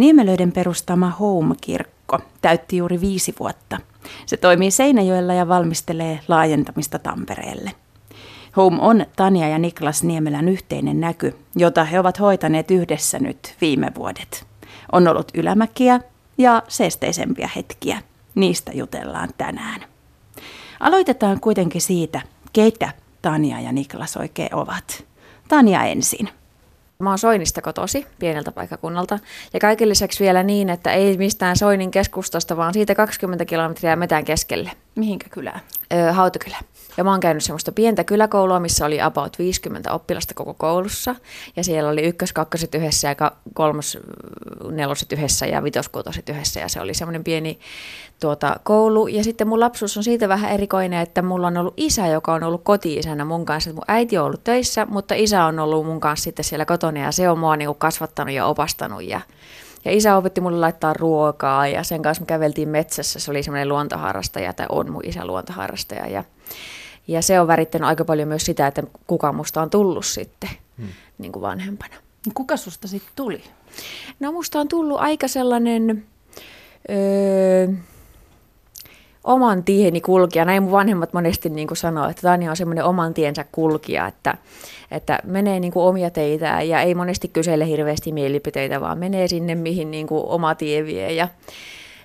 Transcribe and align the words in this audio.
Niemelöiden 0.00 0.52
perustama 0.52 1.10
Home-kirkko 1.10 2.18
täytti 2.42 2.76
juuri 2.76 3.00
viisi 3.00 3.34
vuotta. 3.40 3.78
Se 4.26 4.36
toimii 4.36 4.70
Seinäjoella 4.70 5.34
ja 5.34 5.48
valmistelee 5.48 6.20
laajentamista 6.28 6.98
Tampereelle. 6.98 7.72
Home 8.56 8.78
on 8.80 9.06
Tania 9.16 9.48
ja 9.48 9.58
Niklas 9.58 10.02
Niemelän 10.02 10.48
yhteinen 10.48 11.00
näky, 11.00 11.36
jota 11.56 11.84
he 11.84 12.00
ovat 12.00 12.20
hoitaneet 12.20 12.70
yhdessä 12.70 13.18
nyt 13.18 13.56
viime 13.60 13.92
vuodet. 13.94 14.46
On 14.92 15.08
ollut 15.08 15.30
ylämäkiä 15.34 16.00
ja 16.38 16.62
seesteisempiä 16.68 17.50
hetkiä. 17.56 18.02
Niistä 18.34 18.72
jutellaan 18.74 19.28
tänään. 19.38 19.80
Aloitetaan 20.80 21.40
kuitenkin 21.40 21.80
siitä, 21.80 22.20
keitä 22.52 22.92
Tania 23.22 23.60
ja 23.60 23.72
Niklas 23.72 24.16
oikein 24.16 24.54
ovat. 24.54 25.04
Tania 25.48 25.84
ensin. 25.84 26.28
Mä 27.00 27.10
oon 27.10 27.18
Soinista 27.18 27.62
kotosi, 27.62 28.06
pieneltä 28.18 28.52
paikakunnalta. 28.52 29.18
Ja 29.52 29.60
kaiken 29.60 29.88
lisäksi 29.88 30.24
vielä 30.24 30.42
niin, 30.42 30.70
että 30.70 30.92
ei 30.92 31.16
mistään 31.16 31.56
Soinin 31.56 31.90
keskustasta, 31.90 32.56
vaan 32.56 32.72
siitä 32.72 32.94
20 32.94 33.44
kilometriä 33.44 33.96
metään 33.96 34.24
keskelle. 34.24 34.70
Mihinkä 34.94 35.28
kylään? 35.28 35.60
Öö, 35.92 36.12
Hautakylä. 36.12 36.56
Ja 36.96 37.04
mä 37.04 37.10
oon 37.10 37.20
käynyt 37.20 37.44
semmoista 37.44 37.72
pientä 37.72 38.04
kyläkoulua, 38.04 38.60
missä 38.60 38.86
oli 38.86 39.00
about 39.00 39.38
50 39.38 39.92
oppilasta 39.92 40.34
koko 40.34 40.54
koulussa. 40.54 41.14
Ja 41.56 41.64
siellä 41.64 41.90
oli 41.90 42.02
ykkös, 42.02 42.32
kakkoset 42.32 42.74
yhdessä 42.74 43.08
ja 43.08 43.32
kolmos, 43.54 43.98
neloset 44.70 45.12
yhdessä 45.12 45.46
ja 45.46 45.64
vitoskuutoset 45.64 46.28
yhdessä. 46.28 46.60
Ja 46.60 46.68
se 46.68 46.80
oli 46.80 46.94
semmoinen 46.94 47.24
pieni 47.24 47.58
tuota, 48.20 48.56
koulu. 48.62 49.06
Ja 49.06 49.24
sitten 49.24 49.48
mun 49.48 49.60
lapsuus 49.60 49.96
on 49.96 50.04
siitä 50.04 50.28
vähän 50.28 50.50
erikoinen, 50.50 51.00
että 51.00 51.22
mulla 51.22 51.46
on 51.46 51.56
ollut 51.56 51.74
isä, 51.76 52.06
joka 52.06 52.34
on 52.34 52.42
ollut 52.42 52.64
koti-isänä 52.64 53.24
mun 53.24 53.46
kanssa. 53.46 53.72
Mun 53.72 53.82
äiti 53.88 54.18
on 54.18 54.26
ollut 54.26 54.44
töissä, 54.44 54.86
mutta 54.86 55.14
isä 55.14 55.44
on 55.44 55.58
ollut 55.58 55.86
mun 55.86 56.00
kanssa 56.00 56.24
sitten 56.24 56.44
siellä 56.44 56.64
kotona 56.64 57.00
ja 57.00 57.12
se 57.12 57.28
on 57.28 57.38
mua 57.38 57.56
niin 57.56 57.74
kasvattanut 57.78 58.34
ja 58.34 58.46
opastanut. 58.46 59.02
Ja, 59.02 59.20
ja 59.84 59.92
isä 59.92 60.16
opetti 60.16 60.40
mulle 60.40 60.58
laittaa 60.58 60.92
ruokaa 60.92 61.66
ja 61.66 61.82
sen 61.82 62.02
kanssa 62.02 62.22
me 62.22 62.26
käveltiin 62.26 62.68
metsässä. 62.68 63.20
Se 63.20 63.30
oli 63.30 63.42
semmoinen 63.42 63.68
luontoharrastaja 63.68 64.52
tai 64.52 64.66
on 64.68 64.90
mun 64.92 65.04
isä 65.04 65.26
luontoharrastaja. 65.26 66.06
Ja, 66.06 66.24
ja 67.08 67.22
se 67.22 67.40
on 67.40 67.46
värittänyt 67.46 67.88
aika 67.88 68.04
paljon 68.04 68.28
myös 68.28 68.44
sitä, 68.44 68.66
että 68.66 68.82
kuka 69.06 69.32
musta 69.32 69.62
on 69.62 69.70
tullut 69.70 70.06
sitten 70.06 70.50
hmm. 70.78 70.88
niin 71.18 71.32
kuin 71.32 71.42
vanhempana. 71.42 71.94
Kuka 72.34 72.56
susta 72.56 72.88
sitten 72.88 73.12
tuli? 73.16 73.42
No 74.20 74.32
musta 74.32 74.60
on 74.60 74.68
tullut 74.68 75.00
aika 75.00 75.28
sellainen... 75.28 76.04
Öö, 76.90 77.68
oman 79.30 79.64
tieni 79.64 80.00
kulkija. 80.00 80.44
Näin 80.44 80.62
mun 80.62 80.72
vanhemmat 80.72 81.12
monesti 81.12 81.48
niin 81.48 81.68
kuin 81.68 81.78
sanoo, 81.78 82.08
että 82.08 82.22
Tania 82.22 82.50
on 82.50 82.56
semmoinen 82.56 82.84
oman 82.84 83.14
tiensä 83.14 83.44
kulkija, 83.52 84.06
että, 84.06 84.34
että 84.90 85.18
menee 85.24 85.60
niin 85.60 85.72
kuin 85.72 85.84
omia 85.84 86.10
teitä 86.10 86.62
ja 86.62 86.80
ei 86.80 86.94
monesti 86.94 87.28
kysele 87.28 87.66
hirveästi 87.66 88.12
mielipiteitä, 88.12 88.80
vaan 88.80 88.98
menee 88.98 89.28
sinne, 89.28 89.54
mihin 89.54 89.90
niin 89.90 90.06
kuin 90.06 90.24
oma 90.26 90.54
tie 90.54 90.84
vie. 90.84 91.12
Ja 91.12 91.28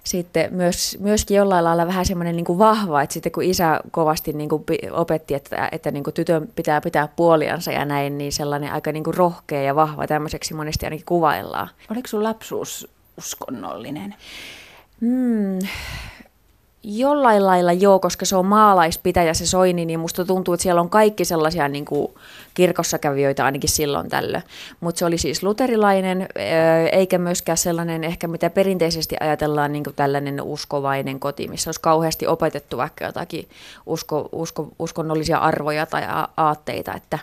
sitten 0.03 0.53
myös, 0.53 0.97
myöskin 0.99 1.37
jollain 1.37 1.63
lailla 1.63 1.87
vähän 1.87 2.05
semmoinen 2.05 2.35
niin 2.35 2.45
kuin 2.45 2.59
vahva, 2.59 3.01
että 3.01 3.13
sitten 3.13 3.31
kun 3.31 3.43
isä 3.43 3.79
kovasti 3.91 4.33
niin 4.33 4.49
kuin 4.49 4.63
opetti, 4.91 5.33
että, 5.33 5.69
että 5.71 5.91
niin 5.91 6.03
kuin 6.03 6.13
tytön 6.13 6.49
pitää 6.55 6.81
pitää 6.81 7.07
puoliansa 7.15 7.71
ja 7.71 7.85
näin, 7.85 8.17
niin 8.17 8.31
sellainen 8.31 8.71
aika 8.71 8.91
niin 8.91 9.03
kuin 9.03 9.13
rohkea 9.17 9.61
ja 9.61 9.75
vahva 9.75 10.07
tämmöiseksi 10.07 10.53
monesti 10.53 10.85
ainakin 10.85 11.05
kuvaillaan. 11.05 11.69
Oliko 11.91 12.07
sun 12.07 12.23
lapsuus 12.23 12.87
uskonnollinen? 13.17 14.15
Hmm, 15.01 15.59
Jollain 16.87 17.45
lailla 17.45 17.73
joo, 17.73 17.99
koska 17.99 18.25
se 18.25 18.35
on 18.35 18.45
maalaispitäjä 18.45 19.33
se 19.33 19.45
Soini, 19.45 19.85
niin 19.85 19.99
musta 19.99 20.25
tuntuu, 20.25 20.53
että 20.53 20.61
siellä 20.61 20.81
on 20.81 20.89
kaikki 20.89 21.25
sellaisia 21.25 21.67
niin 21.67 21.85
kuin 21.85 22.13
kirkossa 22.53 22.99
kävijöitä 22.99 23.45
ainakin 23.45 23.69
silloin 23.69 24.09
tällöin. 24.09 24.43
Mutta 24.79 24.99
se 24.99 25.05
oli 25.05 25.17
siis 25.17 25.43
luterilainen, 25.43 26.27
eikä 26.91 27.17
myöskään 27.17 27.57
sellainen 27.57 28.03
ehkä 28.03 28.27
mitä 28.27 28.49
perinteisesti 28.49 29.15
ajatellaan 29.19 29.71
niin 29.71 29.83
kuin 29.83 29.95
tällainen 29.95 30.41
uskovainen 30.41 31.19
koti, 31.19 31.47
missä 31.47 31.67
olisi 31.67 31.81
kauheasti 31.81 32.27
opetettu 32.27 32.77
vaikka 32.77 33.05
jotakin 33.05 33.49
usko, 33.85 34.29
usko, 34.31 34.67
uskonnollisia 34.79 35.37
arvoja 35.37 35.85
tai 35.85 36.03
aatteita, 36.37 36.93
että 36.93 37.19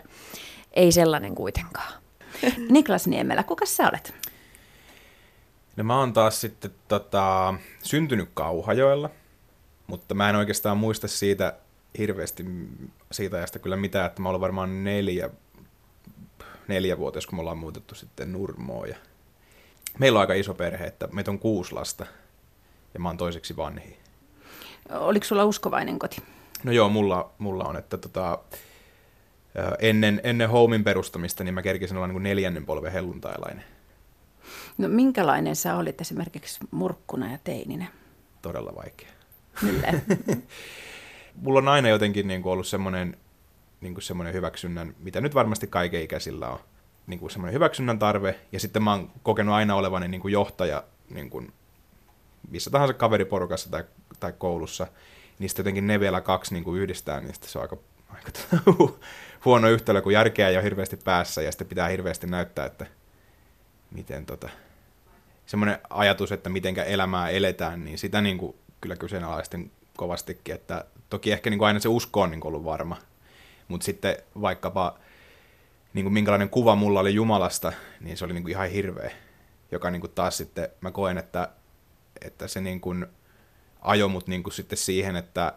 ei 0.73 0.91
sellainen 0.91 1.35
kuitenkaan. 1.35 1.93
Niklas 2.69 3.07
Niemelä, 3.07 3.43
kuka 3.43 3.65
sä 3.65 3.89
olet? 3.89 4.13
No 5.75 5.83
mä 5.83 5.99
oon 5.99 6.13
taas 6.13 6.41
sitten 6.41 6.71
tota, 6.87 7.53
syntynyt 7.83 8.29
Kauhajoella– 8.33 9.09
mutta 9.93 10.15
mä 10.15 10.29
en 10.29 10.35
oikeastaan 10.35 10.77
muista 10.77 11.07
siitä 11.07 11.53
hirveästi 11.97 12.45
siitä 13.11 13.37
ajasta 13.37 13.59
kyllä 13.59 13.75
mitään, 13.75 14.05
että 14.05 14.21
mä 14.21 14.29
olen 14.29 14.41
varmaan 14.41 14.83
neljä, 14.83 15.29
neljä 16.67 16.97
vuotta, 16.97 17.19
kun 17.29 17.37
me 17.37 17.39
ollaan 17.39 17.57
muutettu 17.57 17.95
sitten 17.95 18.31
Nurmoon. 18.31 18.89
Ja 18.89 18.95
meillä 19.99 20.17
on 20.17 20.21
aika 20.21 20.33
iso 20.33 20.53
perhe, 20.53 20.85
että 20.85 21.07
meitä 21.07 21.31
on 21.31 21.39
kuusi 21.39 21.73
lasta 21.73 22.05
ja 22.93 22.99
mä 22.99 23.09
oon 23.09 23.17
toiseksi 23.17 23.57
vanhi. 23.57 23.97
Oliko 24.89 25.25
sulla 25.25 25.45
uskovainen 25.45 25.99
koti? 25.99 26.23
No 26.63 26.71
joo, 26.71 26.89
mulla, 26.89 27.31
mulla 27.37 27.63
on, 27.63 27.77
että 27.77 27.97
tota, 27.97 28.39
ennen, 29.79 30.21
ennen 30.23 30.49
Homein 30.49 30.83
perustamista 30.83 31.43
niin 31.43 31.53
mä 31.53 31.61
kerkisin 31.61 31.97
olla 31.97 32.07
niin 32.07 32.15
kuin 32.15 32.23
neljännen 32.23 32.65
polven 32.65 32.91
helluntailainen. 32.91 33.63
No 34.77 34.87
minkälainen 34.87 35.55
sä 35.55 35.75
olit 35.75 36.01
esimerkiksi 36.01 36.59
murkkuna 36.71 37.31
ja 37.31 37.37
teininä? 37.43 37.85
Todella 38.41 38.75
vaikea. 38.75 39.22
Mulla 41.41 41.59
on 41.59 41.67
aina 41.67 41.89
jotenkin 41.89 42.27
niin 42.27 42.45
ollut 42.45 42.67
semmoinen, 42.67 43.17
niin 43.81 44.01
semmoinen 44.01 44.33
hyväksynnän, 44.33 44.95
mitä 44.99 45.21
nyt 45.21 45.35
varmasti 45.35 45.67
kaiken 45.67 46.01
ikäisillä 46.01 46.49
on, 46.49 46.59
niin 47.07 47.31
semmoinen 47.31 47.53
hyväksynnän 47.53 47.99
tarve. 47.99 48.39
Ja 48.51 48.59
sitten 48.59 48.83
mä 48.83 48.91
oon 48.91 49.11
kokenut 49.23 49.55
aina 49.55 49.75
olevani 49.75 50.07
niin 50.07 50.31
johtaja 50.31 50.83
niin 51.09 51.29
kuin 51.29 51.53
missä 52.49 52.69
tahansa 52.69 52.93
kaveriporukassa 52.93 53.71
tai, 53.71 53.83
tai 54.19 54.33
koulussa. 54.37 54.87
Sitten 55.47 55.63
jotenkin 55.63 55.87
ne 55.87 55.99
vielä 55.99 56.21
kaksi 56.21 56.53
niin 56.53 56.63
kuin 56.63 56.81
yhdistää, 56.81 57.21
niin 57.21 57.33
se 57.41 57.59
on 57.59 57.61
aika, 57.61 57.77
aika 58.09 58.31
huono 59.45 59.69
yhtälö, 59.69 60.01
kun 60.01 60.13
järkeä 60.13 60.49
ei 60.49 60.55
ole 60.55 60.63
hirveästi 60.63 60.97
päässä 60.97 61.41
ja 61.41 61.51
sitten 61.51 61.67
pitää 61.67 61.87
hirveästi 61.87 62.27
näyttää, 62.27 62.65
että 62.65 62.85
miten 63.91 64.25
tota, 64.25 64.49
semmoinen 65.45 65.77
ajatus, 65.89 66.31
että 66.31 66.49
mitenkä 66.49 66.83
elämää 66.83 67.29
eletään, 67.29 67.85
niin 67.85 67.97
sitä 67.97 68.21
niin 68.21 68.37
kuin 68.37 68.55
kyllä 68.83 68.95
kyseenalaisten 68.95 69.71
kovastikin, 69.97 70.55
että 70.55 70.85
toki 71.09 71.31
ehkä 71.31 71.49
niin 71.49 71.57
kuin 71.57 71.67
aina 71.67 71.79
se 71.79 71.89
usko 71.89 72.21
on 72.21 72.31
niin 72.31 72.41
kuin 72.41 72.49
ollut 72.49 72.65
varma, 72.65 72.97
mutta 73.67 73.85
sitten 73.85 74.17
vaikkapa 74.41 74.99
niin 75.93 76.05
kuin 76.05 76.13
minkälainen 76.13 76.49
kuva 76.49 76.75
mulla 76.75 76.99
oli 76.99 77.13
Jumalasta, 77.13 77.73
niin 78.01 78.17
se 78.17 78.25
oli 78.25 78.33
niin 78.33 78.43
kuin 78.43 78.51
ihan 78.51 78.69
hirveä, 78.69 79.11
joka 79.71 79.91
niin 79.91 80.01
kuin 80.01 80.11
taas 80.11 80.37
sitten 80.37 80.69
mä 80.81 80.91
koen, 80.91 81.17
että, 81.17 81.49
että 82.21 82.47
se 82.47 82.61
niin 82.61 82.81
kuin 82.81 83.05
ajoi 83.81 84.09
mut 84.09 84.27
niin 84.27 84.43
kuin 84.43 84.53
sitten 84.53 84.77
siihen, 84.77 85.15
että, 85.15 85.53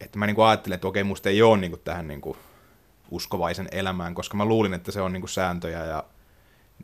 että 0.00 0.18
mä 0.18 0.26
niin 0.26 0.36
kuin 0.36 0.46
ajattelin, 0.46 0.74
että 0.74 0.88
okei, 0.88 1.04
musta 1.04 1.28
ei 1.28 1.42
ole 1.42 1.58
niin 1.58 1.70
kuin 1.70 1.82
tähän 1.84 2.08
niin 2.08 2.20
kuin 2.20 2.38
uskovaisen 3.10 3.68
elämään, 3.72 4.14
koska 4.14 4.36
mä 4.36 4.44
luulin, 4.44 4.74
että 4.74 4.92
se 4.92 5.00
on 5.00 5.12
niin 5.12 5.22
kuin 5.22 5.30
sääntöjä 5.30 5.84
ja 5.84 6.04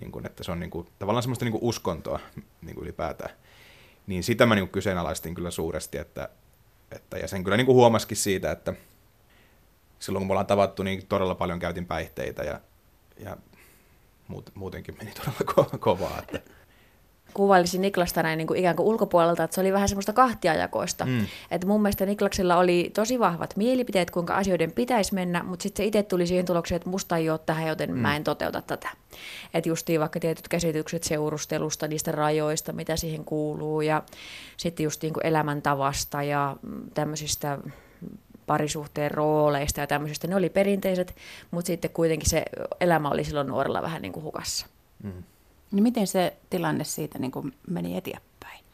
niin 0.01 0.13
kuin, 0.13 0.27
että 0.27 0.45
se 0.45 0.53
on 0.53 0.61
niin 0.61 0.71
kuin, 0.71 0.89
tavallaan 0.99 1.23
semmoista 1.23 1.45
niin 1.45 1.53
kuin 1.53 1.65
uskontoa 1.65 2.21
niin 2.63 2.75
kuin 2.75 2.85
ylipäätään 2.85 3.31
niin 4.07 4.23
sitä 4.23 4.47
mä 4.47 4.55
niin 4.55 4.69
kyseenalaistin 4.69 5.35
kyllä 5.35 5.51
suuresti, 5.51 5.99
että, 5.99 6.29
että 6.93 7.19
ja 7.19 7.29
sen 7.29 7.45
kyllä 7.45 7.57
niin 7.57 7.67
huomasikin 7.67 8.17
siitä, 8.17 8.51
että 8.51 8.75
silloin 9.99 10.21
kun 10.21 10.27
me 10.27 10.33
ollaan 10.33 10.47
tavattu, 10.47 10.83
niin 10.83 11.07
todella 11.07 11.35
paljon 11.35 11.59
käytin 11.59 11.87
päihteitä 11.87 12.43
ja, 12.43 12.61
ja 13.19 13.37
muut, 14.29 14.51
muutenkin 14.55 14.97
meni 14.99 15.13
todella 15.13 15.53
ko- 15.53 15.79
kovaa. 15.79 16.19
Että 16.19 16.51
kuvailisin 17.35 17.81
Niklasta 17.81 18.23
näin 18.23 18.39
niin 18.39 18.47
kuin 18.47 18.59
ikään 18.59 18.77
kuin 18.77 18.87
ulkopuolelta, 18.87 19.45
että 19.45 19.55
se 19.55 19.61
oli 19.61 19.73
vähän 19.73 19.89
semmoista 19.89 20.13
kahtiajakoista. 20.13 21.05
Mm. 21.07 21.27
Että 21.51 21.67
mun 21.67 21.83
mielestä 21.83 22.07
Niklaksella 22.07 22.57
oli 22.57 22.91
tosi 22.95 23.19
vahvat 23.19 23.57
mielipiteet, 23.57 24.11
kuinka 24.11 24.35
asioiden 24.35 24.73
pitäisi 24.73 25.15
mennä, 25.15 25.43
mutta 25.43 25.63
sitten 25.63 25.83
se 25.83 25.87
itse 25.87 26.03
tuli 26.03 26.27
siihen 26.27 26.47
tulokseen, 26.47 26.77
että 26.77 26.91
musta 26.91 27.17
ei 27.17 27.31
ole 27.31 27.41
tähän, 27.47 27.69
joten 27.69 27.91
mm. 27.91 27.99
mä 27.99 28.17
en 28.17 28.25
toteuta 28.25 28.63
tätä. 28.63 28.89
Että 29.55 29.69
justiin 29.69 30.01
vaikka 30.01 30.21
tietyt 30.21 30.49
käsitykset 30.49 31.03
seurustelusta, 31.03 31.89
niistä 31.89 32.13
rajoista, 32.13 32.73
mitä 32.73 32.97
siihen 32.97 33.25
kuuluu, 33.25 33.81
ja 33.81 34.03
sitten 34.57 34.85
just 34.85 35.03
niin 35.03 35.15
kuin 35.15 35.27
elämäntavasta 35.27 36.23
ja 36.23 36.57
tämmöisistä 36.95 37.59
parisuhteen 38.47 39.11
rooleista 39.11 39.81
ja 39.81 39.87
tämmöisistä. 39.87 40.29
Ne 40.29 40.37
oli 40.37 40.51
perinteiset, 40.51 41.17
mutta 41.51 41.67
sitten 41.67 41.91
kuitenkin 41.91 42.31
se 42.31 42.43
elämä 42.81 43.11
oli 43.11 43.25
silloin 43.25 43.47
nuorella 43.47 43.83
vähän 43.83 44.03
niin 44.03 44.13
kuin 44.13 44.25
hukassa. 44.25 44.67
Mm. 45.03 45.23
Niin 45.75 45.83
miten 45.83 46.07
se 46.07 46.37
tilanne 46.51 46.85
siitä 46.85 47.19
niin 47.19 47.31
kuin 47.31 47.53
meni 47.71 47.97
eteenpäin? 47.97 48.65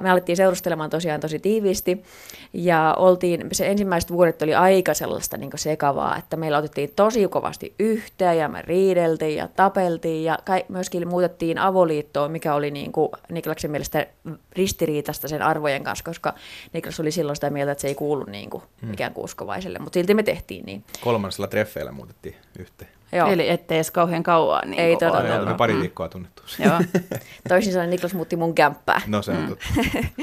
Me 0.00 0.10
alettiin 0.10 0.36
seurustelemaan 0.36 0.90
tosiaan 0.90 1.20
tosi 1.20 1.38
tiiviisti 1.38 2.04
ja 2.52 2.94
oltiin, 2.98 3.46
se 3.52 3.66
ensimmäiset 3.66 4.12
vuodet 4.12 4.42
oli 4.42 4.54
aika 4.54 4.94
sellaista 4.94 5.36
niin 5.36 5.50
sekavaa, 5.54 6.16
että 6.16 6.36
meillä 6.36 6.58
otettiin 6.58 6.92
tosi 6.96 7.28
kovasti 7.28 7.74
yhteen 7.78 8.38
ja 8.38 8.48
me 8.48 8.62
riideltiin 8.62 9.36
ja 9.36 9.48
tapeltiin 9.48 10.24
ja 10.24 10.38
kai, 10.44 10.64
myöskin 10.68 11.08
muutettiin 11.08 11.58
avoliittoon, 11.58 12.32
mikä 12.32 12.54
oli 12.54 12.70
niin 12.70 12.92
kuin 12.92 13.08
Niklaksen 13.30 13.70
mielestä 13.70 14.06
ristiriitasta 14.52 15.28
sen 15.28 15.42
arvojen 15.42 15.84
kanssa, 15.84 16.04
koska 16.04 16.34
Niklas 16.72 17.00
oli 17.00 17.10
silloin 17.10 17.36
sitä 17.36 17.50
mieltä, 17.50 17.72
että 17.72 17.82
se 17.82 17.88
ei 17.88 17.94
kuulu 17.94 18.24
niin 18.24 18.50
kuin 18.50 18.62
hmm. 18.82 18.92
ikään 18.92 19.14
kuin 19.14 19.24
uskovaiselle, 19.24 19.78
mutta 19.78 19.96
silti 19.96 20.14
me 20.14 20.22
tehtiin 20.22 20.66
niin. 20.66 20.84
Kolmannella 21.00 21.46
treffeillä 21.46 21.92
muutettiin 21.92 22.36
yhteen. 22.58 22.97
Joo. 23.12 23.28
Eli 23.28 23.48
ettei 23.48 23.76
edes 23.78 23.90
kauhean 23.90 24.22
kauan 24.22 24.70
niin 24.70 24.80
Ei 24.82 24.96
todella. 24.96 25.12
Me 25.14 25.18
olemme 25.20 25.34
odotellut. 25.36 25.56
pari 25.56 25.74
Mm. 25.74 25.80
viikkoa 25.80 26.08
tunnettu. 26.08 26.42
Joo. 26.64 26.78
Toisin 27.48 27.72
sanoen 27.72 27.90
Niklas 27.90 28.14
muutti 28.14 28.36
mun 28.36 28.54
kämppää. 28.54 29.00
No 29.06 29.22
se 29.22 29.30
on 29.30 29.36
Mm. 29.36 29.48
totta. 29.48 29.64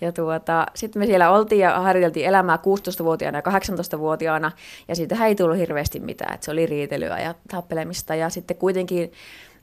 Ja 0.00 0.12
tuota, 0.12 0.66
sitten 0.74 1.02
me 1.02 1.06
siellä 1.06 1.30
oltiin 1.30 1.60
ja 1.60 1.80
harjoiteltiin 1.80 2.26
elämää 2.26 2.56
16-vuotiaana 2.56 3.38
ja 3.38 3.42
18-vuotiaana, 3.42 4.52
ja 4.88 4.96
siitä 4.96 5.26
ei 5.26 5.34
tullut 5.34 5.56
hirveästi 5.58 6.00
mitään, 6.00 6.34
että 6.34 6.44
se 6.44 6.50
oli 6.50 6.66
riitelyä 6.66 7.18
ja 7.20 7.34
tappelemista, 7.50 8.14
ja 8.14 8.28
sitten 8.30 8.56
kuitenkin, 8.56 9.12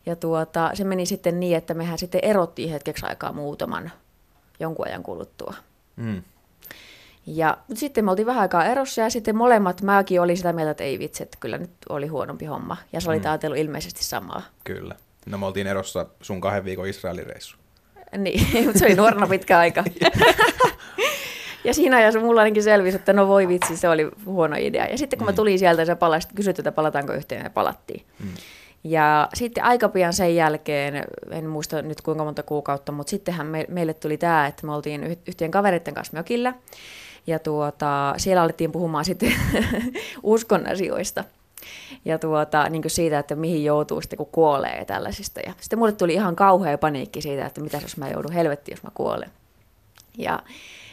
ja 0.05 0.15
tuota, 0.15 0.71
se 0.73 0.83
meni 0.83 1.05
sitten 1.05 1.39
niin, 1.39 1.57
että 1.57 1.73
mehän 1.73 1.97
sitten 1.97 2.19
erottiin 2.23 2.69
hetkeksi 2.69 3.05
aikaa 3.05 3.31
muutaman 3.33 3.91
jonkun 4.59 4.87
ajan 4.87 5.03
kuluttua. 5.03 5.53
Mm. 5.95 6.21
Ja 7.27 7.57
sitten 7.73 8.05
me 8.05 8.11
oltiin 8.11 8.25
vähän 8.25 8.41
aikaa 8.41 8.65
erossa 8.65 9.01
ja 9.01 9.09
sitten 9.09 9.35
molemmat, 9.35 9.81
mäkin 9.81 10.21
oli 10.21 10.35
sitä 10.35 10.53
mieltä, 10.53 10.71
että 10.71 10.83
ei 10.83 10.99
vitsi, 10.99 11.23
että 11.23 11.37
kyllä 11.39 11.57
nyt 11.57 11.69
oli 11.89 12.07
huonompi 12.07 12.45
homma. 12.45 12.77
Ja 12.93 13.01
sä 13.01 13.09
olit 13.09 13.23
Mm. 13.23 13.29
ajatellut 13.29 13.57
ilmeisesti 13.59 14.03
samaa. 14.03 14.41
Kyllä. 14.63 14.95
No 15.25 15.37
me 15.37 15.45
oltiin 15.45 15.67
erossa 15.67 16.05
sun 16.21 16.41
kahden 16.41 16.65
viikon 16.65 16.87
Israelin 16.87 17.25
reissu. 17.27 17.57
Niin, 18.17 18.47
mutta 18.65 18.79
se 18.79 18.85
oli 18.85 18.95
nuorena 18.95 19.27
pitkä 19.27 19.57
aika. 19.59 19.83
ja 21.63 21.73
siinä 21.73 21.97
ajassa 21.97 22.19
mulla 22.19 22.41
ainakin 22.41 22.63
selvisi, 22.63 22.95
että 22.95 23.13
no 23.13 23.27
voi 23.27 23.47
vitsi, 23.47 23.77
se 23.77 23.89
oli 23.89 24.09
huono 24.25 24.55
idea. 24.59 24.85
Ja 24.85 24.97
sitten 24.97 25.19
kun 25.19 25.25
mä 25.25 25.31
Mm. 25.31 25.35
tulin 25.35 25.59
sieltä, 25.59 25.85
sä 25.85 25.95
palasit, 25.95 26.31
kysyt, 26.35 26.59
että 26.59 26.71
palataanko 26.71 27.13
yhteen, 27.13 27.43
ja 27.43 27.49
palattiin. 27.49 28.05
Mm. 28.23 28.29
Ja 28.83 29.29
sitten 29.33 29.63
aika 29.63 29.89
pian 29.89 30.13
sen 30.13 30.35
jälkeen, 30.35 31.03
en 31.31 31.45
muista 31.49 31.81
nyt 31.81 32.01
kuinka 32.01 32.23
monta 32.23 32.43
kuukautta, 32.43 32.91
mutta 32.91 33.09
sittenhän 33.09 33.47
me, 33.47 33.65
meille 33.69 33.93
tuli 33.93 34.17
tämä, 34.17 34.47
että 34.47 34.65
me 34.65 34.73
oltiin 34.73 35.03
yh- 35.03 35.17
yhteen 35.27 35.51
kavereiden 35.51 35.93
kanssa 35.93 36.17
mökillä. 36.17 36.53
Ja 37.27 37.39
tuota, 37.39 38.13
siellä 38.17 38.41
alettiin 38.41 38.71
puhumaan 38.71 39.05
sitten 39.05 39.33
uskon 40.23 40.67
asioista. 40.67 41.23
Ja 42.05 42.19
tuota, 42.19 42.69
niin 42.69 42.83
siitä, 42.87 43.19
että 43.19 43.35
mihin 43.35 43.63
joutuu 43.63 44.01
sitten, 44.01 44.17
kun 44.17 44.29
kuolee 44.31 44.77
ja 44.77 44.85
tällaisista. 44.85 45.39
Ja 45.39 45.53
sitten 45.61 45.79
mulle 45.79 45.91
tuli 45.91 46.13
ihan 46.13 46.35
kauhea 46.35 46.77
paniikki 46.77 47.21
siitä, 47.21 47.45
että 47.45 47.61
mitä 47.61 47.77
jos 47.77 47.97
mä 47.97 48.09
joudun 48.09 48.31
helvettiin, 48.31 48.73
jos 48.73 48.83
mä 48.83 48.89
kuolen. 48.93 49.29
Ja 50.17 50.43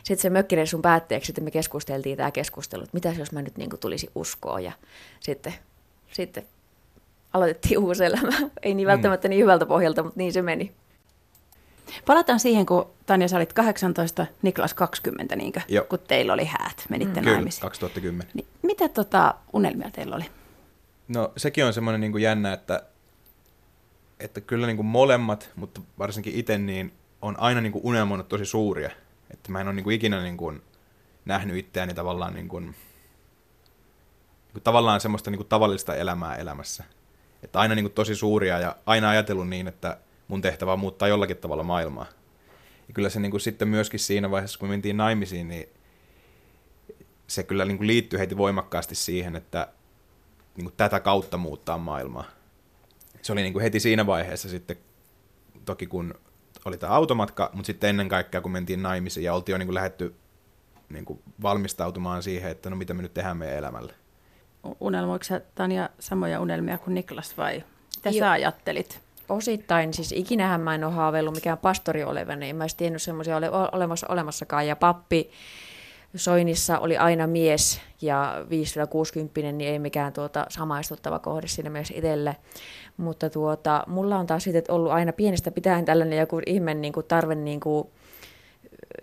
sitten 0.05 0.23
se 0.23 0.31
mökkireissun 0.31 0.83
päätteeksi 0.83 1.27
sitten 1.27 1.45
me 1.45 1.51
keskusteltiin 1.51 2.17
tämä 2.17 2.31
keskustelu, 2.31 2.83
että 2.83 2.95
mitä 2.95 3.15
jos 3.19 3.33
mä 3.33 3.43
nyt 3.43 3.57
niin 3.57 3.71
kuin 3.71 3.81
tulisi 3.81 4.11
uskoa. 4.15 4.61
Ja 4.61 4.73
sitten, 5.21 5.55
sitten 6.13 6.45
aloitettiin 7.33 7.79
uusi 7.79 8.05
elämä. 8.05 8.33
Ei 8.63 8.75
niin 8.75 8.87
välttämättä 8.87 9.29
niin 9.29 9.43
hyvältä 9.43 9.67
pohjalta, 9.67 10.03
mutta 10.03 10.19
niin 10.19 10.33
se 10.33 10.43
meni. 10.43 10.73
Palataan 12.07 12.41
siihen, 12.41 12.67
kun 12.67 12.91
Tanja 13.07 13.29
sä 13.29 13.37
olit 13.37 13.53
18, 13.53 14.27
Niklas 14.43 14.75
20, 14.75 15.37
niinkö? 15.37 15.61
Joo. 15.69 15.85
kun 15.85 15.99
teillä 15.99 16.33
oli 16.33 16.45
häät, 16.45 16.85
menitte 16.89 17.21
Kyllä, 17.21 17.33
naimisiin. 17.33 17.63
2010. 17.63 18.33
Niin, 18.35 18.47
mitä 18.63 18.89
tota 18.89 19.35
unelmia 19.53 19.91
teillä 19.91 20.17
oli? 20.17 20.25
No 21.09 21.33
sekin 21.37 21.65
on 21.65 21.73
semmoinen 21.73 22.01
niin 22.01 22.13
kuin 22.13 22.23
jännä, 22.23 22.53
että, 22.53 22.83
että 24.21 24.41
kyllä 24.41 24.67
niin 24.67 24.77
kuin 24.77 24.87
molemmat, 24.87 25.51
mutta 25.57 25.81
varsinkin 25.99 26.35
itse, 26.35 26.59
niin 26.59 26.93
on 27.23 27.35
aina 27.39 27.61
niin 27.61 27.73
kuin 27.73 27.85
unelmoinut 27.85 28.29
tosi 28.29 28.45
suuria. 28.45 28.91
Että 29.31 29.53
mä 29.53 29.61
en 29.61 29.67
ole 29.67 29.75
niin 29.75 29.85
kuin 29.85 29.97
ikinä 29.97 30.23
niin 30.23 30.37
kuin 30.37 30.63
nähnyt 31.25 31.57
itseäni 31.57 31.95
tavallaan, 31.95 32.35
niin 32.35 32.49
kuin, 32.49 32.65
niin 32.65 32.75
kuin 34.53 34.63
tavallaan 34.63 35.01
semmoista 35.01 35.31
niin 35.31 35.39
kuin 35.39 35.49
tavallista 35.49 35.95
elämää 35.95 36.37
elämässä. 36.37 36.85
Että 37.43 37.61
aina 37.61 37.75
niin 37.75 37.85
kuin 37.85 37.93
tosi 37.93 38.15
suuria 38.15 38.59
ja 38.59 38.77
aina 38.87 39.11
ajatellut 39.11 39.49
niin, 39.49 39.69
että 39.69 39.99
mun 40.29 40.41
tehtävä 40.41 40.73
on 40.73 40.79
muuttaa 40.79 41.09
jollakin 41.09 41.37
tavalla 41.37 41.63
maailmaa. 41.63 42.07
Ja 42.89 42.95
kyllä 42.95 43.09
se 43.09 43.21
niin 43.21 43.31
kuin 43.31 43.41
sitten 43.41 43.69
myöskin 43.69 44.01
siinä 44.01 44.31
vaiheessa, 44.31 44.59
kun 44.59 44.69
me 44.69 44.73
mentiin 44.73 44.97
naimisiin, 44.97 45.49
niin 45.49 45.69
se 47.27 47.43
kyllä 47.43 47.65
niin 47.65 47.77
kuin 47.77 47.87
liittyy 47.87 48.19
heti 48.19 48.37
voimakkaasti 48.37 48.95
siihen, 48.95 49.37
että 49.37 49.69
niin 50.57 50.65
kuin 50.65 50.75
tätä 50.77 51.01
kautta 51.01 51.37
muuttaa 51.37 51.79
maailmaa. 51.79 52.25
Se 53.23 53.33
oli 53.33 53.43
niin 53.43 53.53
kuin 53.53 53.63
heti 53.63 53.81
siinä 53.81 54.07
vaiheessa 54.07 54.49
sitten, 54.49 54.77
toki 55.65 55.87
kun 55.87 56.15
oli 56.65 56.79
tämä 56.79 56.93
automatka, 56.93 57.51
mutta 57.53 57.67
sitten 57.67 57.91
ennen 57.91 58.09
kaikkea 58.09 58.41
kun 58.41 58.53
mentiin 58.53 58.83
naimisiin 58.83 59.25
ja 59.25 59.35
oltiin 59.35 59.55
jo 59.55 59.59
niin 59.59 59.67
kuin 59.67 59.75
lähdetty 59.75 60.15
niin 60.89 61.05
kuin 61.05 61.23
valmistautumaan 61.43 62.23
siihen, 62.23 62.51
että 62.51 62.71
no 62.71 62.77
mitä 62.77 62.95
me 62.95 63.03
nyt 63.03 63.15
tehdään 63.15 63.37
meidän 63.37 63.59
elämälle. 63.59 63.95
Unelmoiko 64.81 65.25
sä, 65.25 65.41
Tanja 65.55 65.91
samoja 65.99 66.41
unelmia 66.41 66.79
kuin 66.79 66.95
Niklas 66.95 67.37
vai 67.37 67.65
mitä 67.97 68.11
Joo. 68.11 68.19
sä 68.19 68.31
ajattelit? 68.31 69.01
Osittain, 69.29 69.95
siis 69.95 70.13
ikinähän 70.13 70.61
mä 70.61 70.75
en 70.75 70.85
ole 70.85 70.93
haaveillut 70.93 71.35
mikään 71.35 71.59
pastori 71.59 72.05
olevan, 72.05 72.43
en 72.43 72.57
mä 72.57 72.65
edes 72.65 72.75
tiennyt 72.75 73.03
semmoisia 73.03 73.37
ole, 73.37 73.51
olemassa, 73.73 74.07
olemassakaan. 74.11 74.67
Ja 74.67 74.77
pappi 74.77 75.31
Soinissa 76.17 76.79
oli 76.79 76.97
aina 76.97 77.27
mies 77.27 77.81
ja 78.03 78.35
5-60, 78.45 79.53
niin 79.53 79.61
ei 79.71 79.79
mikään 79.79 80.13
tuota 80.13 80.47
samaistuttava 80.49 81.19
kohde 81.19 81.47
siinä 81.47 81.71
mielessä 81.71 81.95
itselle. 81.97 82.37
Mutta 82.97 83.31
tuota, 83.31 83.85
mulla 83.87 84.19
on 84.19 84.27
taas 84.27 84.43
sitten 84.43 84.75
ollut 84.75 84.93
aina 84.93 85.13
pienestä 85.13 85.51
pitäen 85.51 85.85
tällainen 85.85 86.19
joku 86.19 86.41
ihme 86.47 86.75
niin 86.75 86.93
kuin 86.93 87.07
tarve 87.07 87.35
niin 87.35 87.61
kuin, 87.61 87.89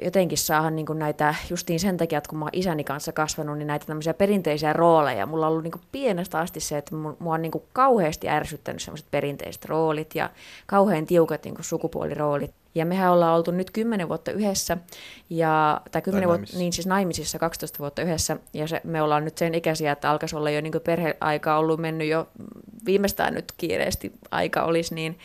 jotenkin 0.03 0.37
saada 0.37 0.69
niin 0.69 0.85
kuin 0.85 0.99
näitä, 0.99 1.35
justiin 1.49 1.79
sen 1.79 1.97
takia, 1.97 2.17
että 2.17 2.29
kun 2.29 2.39
mä 2.39 2.45
oon 2.45 2.49
isäni 2.53 2.83
kanssa 2.83 3.11
kasvanut, 3.11 3.57
niin 3.57 3.67
näitä 3.67 3.85
tämmöisiä 3.85 4.13
perinteisiä 4.13 4.73
rooleja. 4.73 5.25
Mulla 5.25 5.45
on 5.45 5.51
ollut 5.51 5.63
niin 5.63 5.71
kuin 5.71 5.81
pienestä 5.91 6.39
asti 6.39 6.59
se, 6.59 6.77
että 6.77 6.95
mu- 6.95 7.15
mua 7.19 7.33
on 7.33 7.41
niin 7.41 7.51
kuin 7.51 7.63
kauheasti 7.73 8.29
ärsyttänyt 8.29 8.81
semmoiset 8.81 9.07
perinteiset 9.11 9.65
roolit 9.65 10.15
ja 10.15 10.29
kauhean 10.65 11.05
tiukat 11.05 11.43
niin 11.43 11.55
kuin 11.55 11.65
sukupuoliroolit. 11.65 12.51
Ja 12.79 12.85
mehän 12.85 13.11
ollaan 13.11 13.35
oltu 13.35 13.51
nyt 13.51 13.71
10 13.71 14.09
vuotta 14.09 14.31
yhdessä, 14.31 14.77
ja, 15.29 15.81
tai 15.91 16.01
10 16.01 16.27
vuotta, 16.27 16.37
naimisissa. 16.37 16.59
niin 16.59 16.73
siis 16.73 16.87
naimisissa 16.87 17.39
12 17.39 17.79
vuotta 17.79 18.01
yhdessä, 18.01 18.37
ja 18.53 18.67
se, 18.67 18.81
me 18.83 19.01
ollaan 19.01 19.25
nyt 19.25 19.37
sen 19.37 19.55
ikäisiä, 19.55 19.91
että 19.91 20.11
alkaisi 20.11 20.35
olla 20.35 20.49
jo 20.49 20.61
niin 20.61 20.73
perheaika 20.83 21.57
ollut 21.57 21.79
mennyt 21.79 22.07
jo 22.07 22.27
viimeistään 22.85 23.33
nyt 23.33 23.53
kiireesti 23.57 24.11
aika 24.31 24.63
olisi, 24.63 24.95
niin 24.95 25.19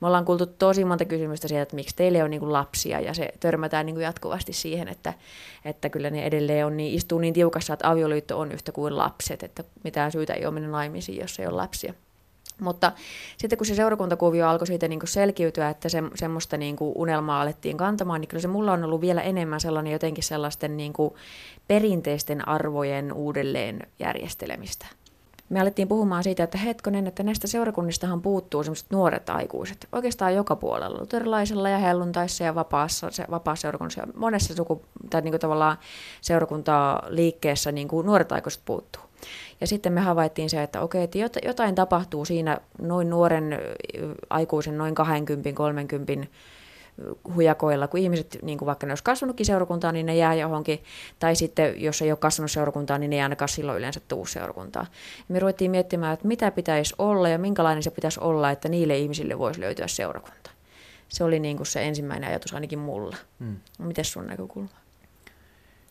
me 0.00 0.06
ollaan 0.06 0.24
kuultu 0.24 0.46
tosi 0.46 0.84
monta 0.84 1.04
kysymystä 1.04 1.48
siitä, 1.48 1.62
että 1.62 1.76
miksi 1.76 1.96
teille 1.96 2.24
on 2.24 2.30
niin 2.30 2.52
lapsia, 2.52 3.00
ja 3.00 3.14
se 3.14 3.28
törmätään 3.40 3.86
niin 3.86 4.00
jatkuvasti 4.00 4.52
siihen, 4.52 4.88
että, 4.88 5.14
että 5.64 5.88
kyllä 5.88 6.10
ne 6.10 6.24
edelleen 6.24 6.66
on 6.66 6.76
niin, 6.76 6.94
istuu 6.94 7.18
niin 7.18 7.34
tiukassa, 7.34 7.72
että 7.72 7.90
avioliitto 7.90 8.38
on 8.38 8.52
yhtä 8.52 8.72
kuin 8.72 8.96
lapset, 8.96 9.42
että 9.42 9.64
mitään 9.84 10.12
syytä 10.12 10.34
ei 10.34 10.46
ole 10.46 10.54
mennä 10.54 10.68
naimisiin, 10.68 11.20
jos 11.20 11.38
ei 11.38 11.46
ole 11.46 11.56
lapsia. 11.56 11.94
Mutta 12.60 12.92
sitten 13.36 13.58
kun 13.58 13.66
se 13.66 13.74
seurakuntakuvio 13.74 14.48
alkoi 14.48 14.66
siitä 14.66 14.88
niin 14.88 15.00
kuin 15.00 15.08
selkiytyä, 15.08 15.68
että 15.68 15.88
se, 15.88 16.02
semmoista 16.14 16.56
niin 16.56 16.76
kuin 16.76 16.92
unelmaa 16.94 17.42
alettiin 17.42 17.76
kantamaan, 17.76 18.20
niin 18.20 18.28
kyllä 18.28 18.42
se 18.42 18.48
mulla 18.48 18.72
on 18.72 18.84
ollut 18.84 19.00
vielä 19.00 19.22
enemmän 19.22 19.60
sellainen 19.60 19.92
jotenkin 19.92 20.24
sellaisten 20.24 20.76
niin 20.76 20.92
kuin 20.92 21.14
perinteisten 21.68 22.48
arvojen 22.48 23.12
uudelleen 23.12 23.86
järjestelemistä. 23.98 24.86
Me 25.50 25.60
alettiin 25.60 25.88
puhumaan 25.88 26.22
siitä, 26.22 26.42
että 26.42 26.58
hetkonen, 26.58 27.06
että 27.06 27.22
näistä 27.22 27.46
seurakunnistahan 27.46 28.22
puuttuu 28.22 28.62
semmoiset 28.62 28.90
nuoret 28.90 29.30
aikuiset. 29.30 29.88
Oikeastaan 29.92 30.34
joka 30.34 30.56
puolella, 30.56 31.00
luterilaisella 31.00 31.68
ja 31.68 31.78
helluntaissa 31.78 32.44
ja 32.44 32.54
vapaassa, 32.54 33.10
se, 33.10 33.24
vapaassa 33.30 33.62
seurakunnassa. 33.62 34.06
Monessa 34.16 34.54
suku, 34.54 34.82
tai 35.10 35.22
niin 35.22 35.32
kuin 35.32 35.40
tavallaan 35.40 35.76
seurakuntaliikkeessä 36.20 37.72
niin 37.72 37.88
kuin 37.88 38.06
nuoret 38.06 38.32
aikuiset 38.32 38.62
puuttuu. 38.64 39.02
Ja 39.60 39.66
sitten 39.66 39.92
me 39.92 40.00
havaittiin 40.00 40.50
se, 40.50 40.62
että 40.62 40.80
okei, 40.80 41.02
että 41.02 41.18
jot- 41.18 41.46
jotain 41.48 41.74
tapahtuu 41.74 42.24
siinä 42.24 42.60
noin 42.82 43.10
nuoren 43.10 43.58
aikuisen, 44.30 44.78
noin 44.78 44.94
20-30 46.24 46.26
hujakoilla, 47.34 47.88
kun 47.88 48.00
ihmiset, 48.00 48.38
niin 48.42 48.58
kuin 48.58 48.66
vaikka 48.66 48.86
ne 48.86 48.90
olisi 48.90 49.04
kasvanutkin 49.04 49.46
seurakuntaan, 49.46 49.94
niin 49.94 50.06
ne 50.06 50.16
jää 50.16 50.34
johonkin, 50.34 50.82
tai 51.18 51.36
sitten 51.36 51.82
jos 51.82 52.02
ei 52.02 52.12
ole 52.12 52.18
kasvanut 52.18 52.50
seurakuntaan, 52.50 53.00
niin 53.00 53.10
ne 53.10 53.16
ei 53.16 53.22
ainakaan 53.22 53.48
silloin 53.48 53.78
yleensä 53.78 54.00
tuu 54.08 54.26
seurakuntaan. 54.26 54.86
Ja 55.18 55.24
me 55.32 55.38
ruvettiin 55.38 55.70
miettimään, 55.70 56.14
että 56.14 56.28
mitä 56.28 56.50
pitäisi 56.50 56.94
olla 56.98 57.28
ja 57.28 57.38
minkälainen 57.38 57.82
se 57.82 57.90
pitäisi 57.90 58.20
olla, 58.20 58.50
että 58.50 58.68
niille 58.68 58.98
ihmisille 58.98 59.38
voisi 59.38 59.60
löytyä 59.60 59.86
seurakunta. 59.86 60.50
Se 61.08 61.24
oli 61.24 61.40
niin 61.40 61.56
kuin 61.56 61.66
se 61.66 61.84
ensimmäinen 61.84 62.30
ajatus 62.30 62.54
ainakin 62.54 62.78
mulla. 62.78 63.16
Hmm. 63.38 63.56
Miten 63.78 64.04
sun 64.04 64.26
näkökulma? 64.26 64.68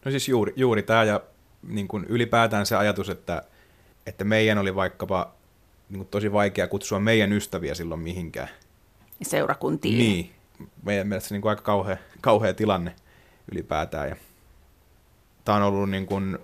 No 0.06 0.12
siis 0.12 0.28
juuri, 0.30 0.54
juuri 0.56 0.84
tämä 0.84 1.04
ja 1.04 1.22
niin 1.68 1.88
kuin 1.88 2.06
ylipäätään 2.10 2.66
se 2.66 2.75
ajatus, 2.75 3.10
että, 3.10 3.44
että 4.06 4.24
meidän 4.24 4.58
oli 4.58 4.75
vaikkapa 4.75 5.34
niin 5.89 5.98
kuin 5.98 6.08
tosi 6.08 6.32
vaikea 6.32 6.68
kutsua 6.68 7.00
meidän 7.00 7.34
ystäviä 7.34 7.75
silloin 7.75 8.01
mihinkään. 8.01 8.50
Seurakuntiin. 9.22 9.98
Niin, 9.98 10.32
meidän 10.84 11.08
mielestä 11.08 11.36
niin 11.36 11.42
kuin 11.42 11.50
aika 11.50 11.62
kauhea, 11.62 11.98
kauhea 12.22 12.54
tilanne 12.54 12.96
ylipäätään. 13.51 14.10
Ja 14.10 14.16
tämä 15.46 15.56
on 15.56 15.63
ollut 15.63 15.89
niin 15.89 16.06
kuin 16.06 16.38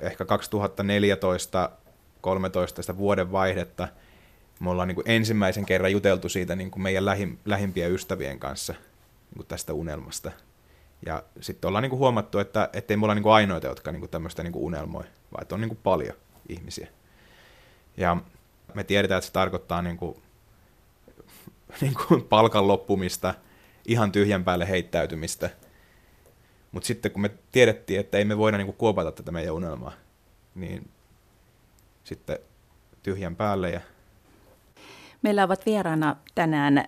ehkä 0.00 0.24
2014 0.24 1.70
13 2.20 2.82
sitä 2.82 2.96
vuoden 2.96 3.32
vaihdetta. 3.32 3.88
Me 4.60 4.70
ollaan 4.70 4.88
niin 4.88 4.94
kuin 4.94 5.10
ensimmäisen 5.10 5.66
kerran 5.66 5.92
juteltu 5.92 6.28
siitä 6.28 6.56
niin 6.56 6.70
kuin 6.70 6.82
meidän 6.82 7.04
lähim, 7.04 7.36
lähimpien 7.44 7.92
ystävien 7.92 8.38
kanssa 8.38 8.72
niin 8.72 9.36
kuin 9.36 9.46
tästä 9.46 9.72
unelmasta. 9.72 10.32
Ja 11.06 11.22
sitten 11.40 11.68
ollaan 11.68 11.82
niin 11.82 11.90
kuin 11.90 11.98
huomattu, 11.98 12.38
että 12.38 12.70
ei 12.88 12.96
me 12.96 13.04
olla 13.04 13.14
niin 13.14 13.22
kuin 13.22 13.32
ainoita, 13.32 13.66
jotka 13.66 13.92
niin 13.92 14.00
kuin 14.00 14.10
tämmöistä 14.10 14.42
niin 14.42 14.52
kuin 14.52 14.64
unelmoi, 14.64 15.04
vaan 15.32 15.42
että 15.42 15.54
on 15.54 15.60
niin 15.60 15.68
kuin 15.68 15.80
paljon 15.82 16.16
ihmisiä. 16.48 16.88
Ja 17.96 18.16
me 18.74 18.84
tiedetään, 18.84 19.18
että 19.18 19.26
se 19.26 19.32
tarkoittaa 19.32 19.82
niin 19.82 19.96
kuin 19.96 20.22
niin 21.80 21.94
kuin 22.06 22.24
palkan 22.24 22.68
loppumista, 22.68 23.34
ihan 23.86 24.12
tyhjän 24.12 24.44
päälle 24.44 24.68
heittäytymistä. 24.68 25.50
Mutta 26.72 26.86
sitten 26.86 27.10
kun 27.10 27.22
me 27.22 27.30
tiedettiin, 27.52 28.00
että 28.00 28.18
ei 28.18 28.24
me 28.24 28.38
voida 28.38 28.56
niin 28.56 28.66
kuin 28.66 28.76
kuopata 28.76 29.12
tätä 29.12 29.32
meidän 29.32 29.54
unelmaa, 29.54 29.92
niin 30.54 30.90
sitten 32.04 32.38
tyhjän 33.02 33.36
päälle. 33.36 33.70
Ja... 33.70 33.80
Meillä 35.22 35.44
ovat 35.44 35.66
vieraana 35.66 36.16
tänään 36.34 36.84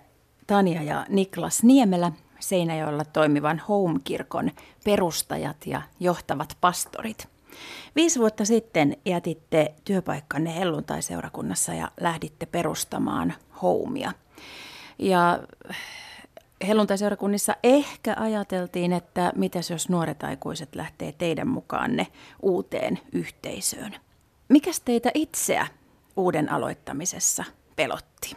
Tania 0.46 0.82
ja 0.82 1.06
Niklas 1.08 1.62
Niemelä, 1.62 2.12
Seinäjoella 2.40 3.04
toimivan 3.04 3.62
Home-kirkon 3.68 4.50
perustajat 4.84 5.66
ja 5.66 5.82
johtavat 6.00 6.56
pastorit. 6.60 7.28
Viisi 7.96 8.18
vuotta 8.18 8.44
sitten 8.44 8.96
jätitte 9.04 9.74
työpaikkanne 9.84 10.56
helluntai-seurakunnassa 10.56 11.74
ja 11.74 11.90
lähditte 12.00 12.46
perustamaan 12.46 13.34
Homea. 13.62 14.12
Ja 14.98 15.40
helluntai-seurakunnissa 16.66 17.56
ehkä 17.62 18.16
ajateltiin, 18.18 18.92
että 18.92 19.32
mitäs 19.36 19.70
jos 19.70 19.88
nuoret 19.88 20.22
aikuiset 20.22 20.74
lähtee 20.74 21.12
teidän 21.12 21.48
mukaanne 21.48 22.06
uuteen 22.42 22.98
yhteisöön. 23.12 23.96
Mikäs 24.48 24.80
teitä 24.80 25.10
itseä 25.14 25.66
uuden 26.16 26.52
aloittamisessa 26.52 27.44
pelotti? 27.76 28.36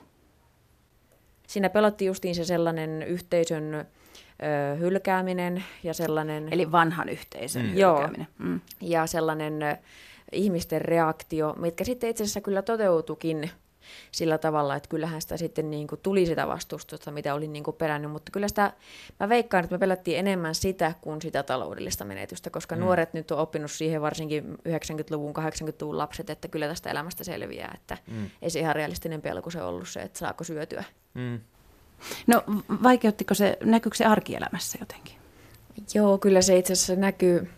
Siinä 1.53 1.69
pelotti 1.69 2.05
justiin 2.05 2.35
se 2.35 2.45
sellainen 2.45 3.03
yhteisön 3.03 3.73
ö, 3.75 4.75
hylkääminen 4.75 5.63
ja 5.83 5.93
sellainen... 5.93 6.47
Eli 6.51 6.71
vanhan 6.71 7.09
yhteisön 7.09 7.61
Mm. 7.65 7.71
hylkääminen. 7.73 8.27
Mm. 8.39 8.59
ja 8.81 9.07
sellainen 9.07 9.59
ihmisten 10.31 10.81
reaktio, 10.81 11.53
mitkä 11.57 11.83
sitten 11.83 12.09
itse 12.09 12.23
asiassa 12.23 12.41
kyllä 12.41 12.61
toteutukin 12.61 13.51
sillä 14.11 14.37
tavalla, 14.37 14.75
että 14.75 14.89
kyllähän 14.89 15.21
sitä 15.21 15.37
sitten 15.37 15.69
niin 15.69 15.87
kuin 15.87 16.01
tuli 16.03 16.25
sitä 16.25 16.47
vastustusta, 16.47 17.11
mitä 17.11 17.33
olin 17.33 17.53
niin 17.53 17.63
kuin 17.63 17.77
perännyt, 17.77 18.11
mutta 18.11 18.31
kyllä 18.31 18.47
sitä, 18.47 18.73
mä 19.19 19.29
veikkaan, 19.29 19.63
että 19.63 19.75
me 19.75 19.79
pelättiin 19.79 20.19
enemmän 20.19 20.55
sitä 20.55 20.93
kuin 21.01 21.21
sitä 21.21 21.43
taloudellista 21.43 22.05
menetystä, 22.05 22.49
koska 22.49 22.75
mm. 22.75 22.81
nuoret 22.81 23.13
nyt 23.13 23.31
on 23.31 23.37
oppinut 23.37 23.71
siihen 23.71 24.01
varsinkin 24.01 24.57
90-luvun, 24.69 25.33
80-luvun 25.35 25.97
lapset, 25.97 26.29
että 26.29 26.47
kyllä 26.47 26.67
tästä 26.67 26.91
elämästä 26.91 27.23
selviää, 27.23 27.71
että 27.75 27.97
mm. 28.07 28.29
ei 28.41 28.49
se 28.49 28.59
ihan 28.59 28.75
realistinen 28.75 29.21
pelko 29.21 29.49
se 29.49 29.61
ollut 29.61 29.89
se, 29.89 30.01
että 30.01 30.19
saako 30.19 30.43
syötyä. 30.43 30.83
Mm. 31.13 31.39
No 32.27 32.43
vaikeuttiko 32.83 33.33
se, 33.33 33.57
näkyykö 33.63 33.97
se 33.97 34.05
arkielämässä 34.05 34.77
jotenkin? 34.81 35.15
Joo, 35.93 36.17
kyllä 36.17 36.41
se 36.41 36.57
itse 36.57 36.73
asiassa 36.73 36.95
näkyy 36.95 37.49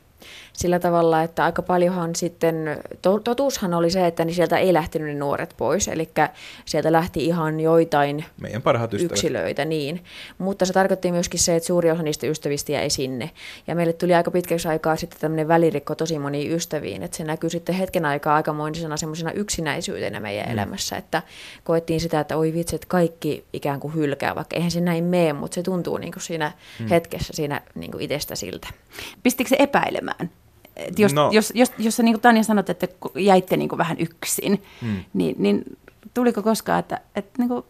sillä 0.53 0.79
tavalla, 0.79 1.23
että 1.23 1.45
aika 1.45 1.61
paljonhan 1.61 2.15
sitten, 2.15 2.55
to, 3.01 3.19
totuushan 3.19 3.73
oli 3.73 3.89
se, 3.89 4.07
että 4.07 4.25
niin 4.25 4.35
sieltä 4.35 4.57
ei 4.57 4.73
lähtenyt 4.73 5.07
ne 5.07 5.13
nuoret 5.13 5.53
pois, 5.57 5.87
eli 5.87 6.09
sieltä 6.65 6.91
lähti 6.91 7.25
ihan 7.25 7.59
joitain 7.59 8.25
Meidän 8.41 8.61
parhaat 8.61 8.93
ystävät. 8.93 9.11
yksilöitä, 9.11 9.65
niin. 9.65 10.03
Mutta 10.37 10.65
se 10.65 10.73
tarkoitti 10.73 11.11
myöskin 11.11 11.39
se, 11.39 11.55
että 11.55 11.67
suuri 11.67 11.91
osa 11.91 12.03
niistä 12.03 12.27
ystävistä 12.27 12.71
jäi 12.71 12.89
sinne. 12.89 13.31
Ja 13.67 13.75
meille 13.75 13.93
tuli 13.93 14.13
aika 14.13 14.31
pitkäksi 14.31 14.67
aikaa 14.67 14.95
sitten 14.95 15.19
tämmöinen 15.19 15.47
välirikko 15.47 15.95
tosi 15.95 16.19
moniin 16.19 16.51
ystäviin, 16.51 17.03
että 17.03 17.17
se 17.17 17.23
näkyy 17.23 17.49
sitten 17.49 17.75
hetken 17.75 18.05
aikaa 18.05 18.35
aikamoisena 18.35 18.97
semmoisena 18.97 19.31
yksinäisyytenä 19.31 20.19
meidän 20.19 20.45
mm. 20.45 20.51
elämässä, 20.51 20.97
että 20.97 21.21
koettiin 21.63 21.99
sitä, 21.99 22.19
että 22.19 22.37
oi 22.37 22.53
vitsi, 22.53 22.75
että 22.75 22.87
kaikki 22.87 23.45
ikään 23.53 23.79
kuin 23.79 23.95
hylkää, 23.95 24.35
vaikka 24.35 24.55
eihän 24.55 24.71
se 24.71 24.81
näin 24.81 25.03
mene, 25.03 25.33
mutta 25.33 25.55
se 25.55 25.63
tuntuu 25.63 25.97
niin 25.97 26.13
kuin 26.13 26.23
siinä 26.23 26.51
mm. 26.79 26.87
hetkessä 26.87 27.33
siinä 27.33 27.61
niin 27.75 27.91
kuin 27.91 28.01
itsestä 28.01 28.35
siltä. 28.35 28.67
Pistikö 29.23 29.49
se 29.49 29.55
epäilemään? 29.59 30.14
Et 30.75 30.99
jos, 30.99 31.13
No. 31.13 31.29
jos, 31.33 31.51
jos, 31.55 31.71
jos 31.77 31.95
sä 31.95 32.03
niin 32.03 32.13
kuin 32.13 32.21
Tanja 32.21 32.43
sanot, 32.43 32.69
että 32.69 32.87
jäitte 33.15 33.57
niin 33.57 33.69
kuin 33.69 33.77
vähän 33.77 33.97
yksin, 33.99 34.61
Mm. 34.81 34.87
mm. 34.87 35.03
niin, 35.13 35.35
niin 35.39 35.63
tuliko 36.13 36.41
koskaan, 36.41 36.79
että, 36.79 37.01
että 37.15 37.31
niin 37.37 37.47
kuin, 37.49 37.63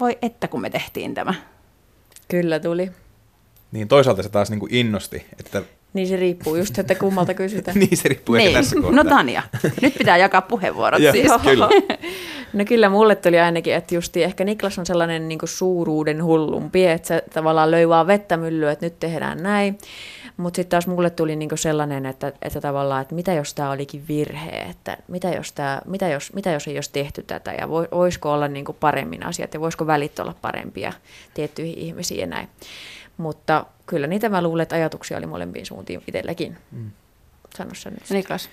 voi 0.00 0.18
että 0.22 0.48
kun 0.48 0.60
me 0.60 0.70
tehtiin 0.70 1.14
tämä? 1.14 1.34
Kyllä 2.28 2.60
tuli. 2.60 2.90
Niin 3.72 3.88
toisaalta 3.88 4.22
se 4.22 4.28
taas 4.28 4.50
niin 4.50 4.60
kuin 4.60 4.74
innosti, 4.74 5.26
että 5.40 5.62
Niin 5.92 6.08
se 6.08 6.16
riippuu 6.16 6.56
just, 6.56 6.78
että 6.78 6.94
kummalta 6.94 7.34
kysytään. 7.34 7.78
niin 7.80 7.96
se 7.96 8.08
riippuu 8.08 8.34
ehkä 8.34 8.58
tässä 8.58 8.76
kohtaa. 8.76 8.92
No 8.92 9.04
Tanja, 9.04 9.42
nyt 9.82 9.94
pitää 9.98 10.16
jakaa 10.16 10.42
puheenvuorot 10.42 11.00
Joo, 11.02 11.12
siis. 11.12 11.32
kyllä. 11.44 11.68
No 12.52 12.64
kyllä 12.64 12.88
mulle 12.88 13.14
tuli 13.16 13.38
ainakin, 13.38 13.74
että 13.74 13.94
justi 13.94 14.22
ehkä 14.22 14.44
Niklas 14.44 14.78
on 14.78 14.86
sellainen 14.86 15.28
niin 15.28 15.38
suuruuden 15.44 16.24
hullumpi, 16.24 16.86
että 16.86 17.08
se 17.08 17.22
tavallaan 17.34 17.70
löi 17.70 17.88
vaan 17.88 18.06
vettä 18.06 18.36
myllyä, 18.36 18.72
että 18.72 18.86
nyt 18.86 19.00
tehdään 19.00 19.42
näin. 19.42 19.78
Mutta 20.42 20.56
sitten 20.56 20.70
taas 20.70 20.86
mulle 20.86 21.10
tuli 21.10 21.36
niinku 21.36 21.56
sellainen, 21.56 22.06
että, 22.06 22.32
että 22.42 22.60
tavallaan, 22.60 23.02
että 23.02 23.14
mitä 23.14 23.32
jos 23.32 23.54
tämä 23.54 23.70
olikin 23.70 24.08
virhe, 24.08 24.50
että 24.50 24.96
mitä 25.08 25.30
jos, 25.30 25.52
tää, 25.52 25.82
mitä 25.86 26.08
jos, 26.08 26.32
mitä 26.32 26.50
jos 26.50 26.68
ei 26.68 26.76
olisi 26.76 26.92
tehty 26.92 27.22
tätä 27.22 27.52
ja 27.52 27.68
voi- 27.68 27.88
voisiko 27.92 28.32
olla 28.32 28.48
niinku 28.48 28.72
paremmin 28.72 29.26
asiat 29.26 29.54
ja 29.54 29.60
voisiko 29.60 29.86
välit 29.86 30.18
olla 30.18 30.34
parempia 30.40 30.92
tiettyihin 31.34 31.78
ihmisiin 31.78 32.20
ja 32.20 32.26
näin. 32.26 32.48
Mutta 33.16 33.66
kyllä 33.86 34.06
niitä 34.06 34.28
mä 34.28 34.42
luulen, 34.42 34.62
että 34.62 34.74
ajatuksia 34.74 35.18
oli 35.18 35.26
molempiin 35.26 35.66
suuntiin 35.66 36.02
itselläkin. 36.06 36.58
Mm. 36.72 36.90
Sano 37.56 37.74
sä 37.74 37.90
nyt. 37.90 38.10
Niklas. 38.10 38.50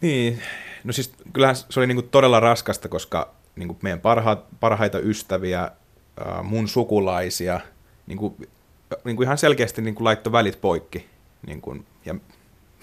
Niin, 0.00 0.42
no 0.84 0.92
siis 0.92 1.12
kyllähän 1.32 1.56
se 1.56 1.80
oli 1.80 1.86
niinku 1.86 2.02
todella 2.02 2.40
raskasta, 2.40 2.88
koska 2.88 3.34
niinku 3.56 3.76
meidän 3.82 4.00
parhaat, 4.00 4.44
parhaita 4.60 4.98
ystäviä, 4.98 5.70
mun 6.42 6.68
sukulaisia, 6.68 7.60
niinku, 8.06 8.36
niinku 9.04 9.22
ihan 9.22 9.38
selkeästi 9.38 9.82
niinku 9.82 10.04
laittoi 10.04 10.32
välit 10.32 10.60
poikki. 10.60 11.13
Niinku, 11.46 11.76
ja 12.04 12.14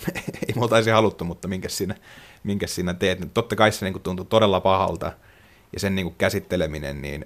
ei 0.48 0.56
me 0.56 0.62
oltaisi 0.62 0.90
haluttu, 0.90 1.26
mutta 1.26 1.48
minkä 1.48 1.70
siinä, 1.70 1.96
minkä 2.44 2.68
siinä 2.68 2.94
teet. 2.94 3.20
Niin 3.20 3.30
totta 3.30 3.56
kai 3.56 3.72
se 3.72 3.86
niinku 3.86 4.00
tuntui 4.00 4.26
todella 4.26 4.60
pahalta 4.60 5.12
ja 5.74 5.80
sen 5.80 5.96
niinku 5.96 6.16
käsitteleminen, 6.18 7.02
niin 7.02 7.26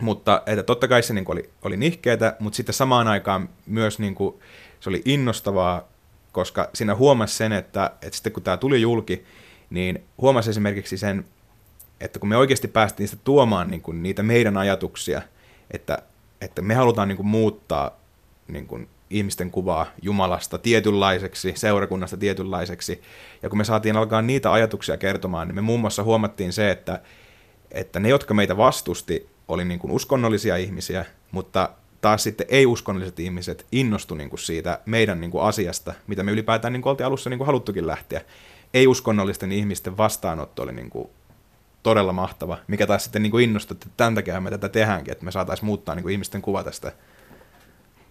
mutta 0.00 0.42
että 0.46 0.62
totta 0.62 0.88
kai 0.88 1.02
se 1.02 1.14
niin 1.14 1.24
oli, 1.28 1.50
oli 1.62 1.76
nihkeetä, 1.76 2.36
mutta 2.38 2.56
sitten 2.56 2.74
samaan 2.74 3.08
aikaan 3.08 3.48
myös 3.66 3.98
niin 3.98 4.14
kuin, 4.14 4.34
se 4.80 4.90
oli 4.90 5.02
innostavaa, 5.04 5.88
koska 6.32 6.70
siinä 6.74 6.94
huomasi 6.94 7.36
sen, 7.36 7.52
että, 7.52 7.90
että 8.02 8.16
sitten 8.16 8.32
kun 8.32 8.42
tämä 8.42 8.56
tuli 8.56 8.80
julki, 8.80 9.24
niin 9.70 10.04
huomasi 10.20 10.50
esimerkiksi 10.50 10.96
sen, 10.96 11.24
että 12.00 12.18
kun 12.18 12.28
me 12.28 12.36
oikeasti 12.36 12.68
päästiin 12.68 13.08
sitä 13.08 13.22
tuomaan 13.24 13.70
niin 13.70 13.82
kuin 13.82 14.02
niitä 14.02 14.22
meidän 14.22 14.56
ajatuksia, 14.56 15.22
että, 15.70 15.98
että 16.40 16.62
me 16.62 16.74
halutaan 16.74 17.08
niin 17.08 17.16
kuin 17.16 17.26
muuttaa 17.26 18.00
niin 18.48 18.66
kuin 18.66 18.88
ihmisten 19.14 19.50
kuvaa 19.50 19.86
Jumalasta 20.02 20.58
tietynlaiseksi, 20.58 21.52
seurakunnasta 21.56 22.16
tietynlaiseksi, 22.16 23.02
ja 23.42 23.48
kun 23.48 23.58
me 23.58 23.64
saatiin 23.64 23.96
alkaa 23.96 24.22
niitä 24.22 24.52
ajatuksia 24.52 24.96
kertomaan, 24.96 25.48
niin 25.48 25.54
me 25.54 25.60
muun 25.60 25.80
muassa 25.80 26.02
huomattiin 26.02 26.52
se, 26.52 26.70
että, 26.70 27.00
että 27.70 28.00
ne, 28.00 28.08
jotka 28.08 28.34
meitä 28.34 28.56
vastusti, 28.56 29.28
oli 29.48 29.64
niin 29.64 29.78
kuin 29.78 29.90
uskonnollisia 29.90 30.56
ihmisiä, 30.56 31.04
mutta 31.30 31.68
taas 32.00 32.22
sitten 32.22 32.46
ei-uskonnolliset 32.50 33.20
ihmiset 33.20 33.66
innostu 33.72 34.14
niin 34.14 34.30
kuin 34.30 34.40
siitä 34.40 34.80
meidän 34.86 35.20
niin 35.20 35.30
kuin 35.30 35.44
asiasta, 35.44 35.94
mitä 36.06 36.22
me 36.22 36.32
ylipäätään 36.32 36.72
niin 36.72 36.82
kuin 36.82 36.90
oltiin 36.90 37.06
alussa 37.06 37.30
niin 37.30 37.38
kuin 37.38 37.46
haluttukin 37.46 37.86
lähteä. 37.86 38.20
Ei-uskonnollisten 38.74 39.52
ihmisten 39.52 39.96
vastaanotto 39.96 40.62
oli 40.62 40.72
niin 40.72 40.90
kuin 40.90 41.08
todella 41.82 42.12
mahtava, 42.12 42.58
mikä 42.66 42.86
taas 42.86 43.04
sitten 43.04 43.22
niin 43.22 43.30
kuin 43.30 43.44
innostui, 43.44 43.74
että 43.74 43.86
tämän 43.96 44.14
takia 44.14 44.40
me 44.40 44.50
tätä 44.50 44.68
tehdäänkin, 44.68 45.12
että 45.12 45.24
me 45.24 45.32
saataisiin 45.32 45.66
muuttaa 45.66 45.94
niin 45.94 46.02
kuin 46.02 46.12
ihmisten 46.12 46.42
kuva 46.42 46.64
tästä 46.64 46.92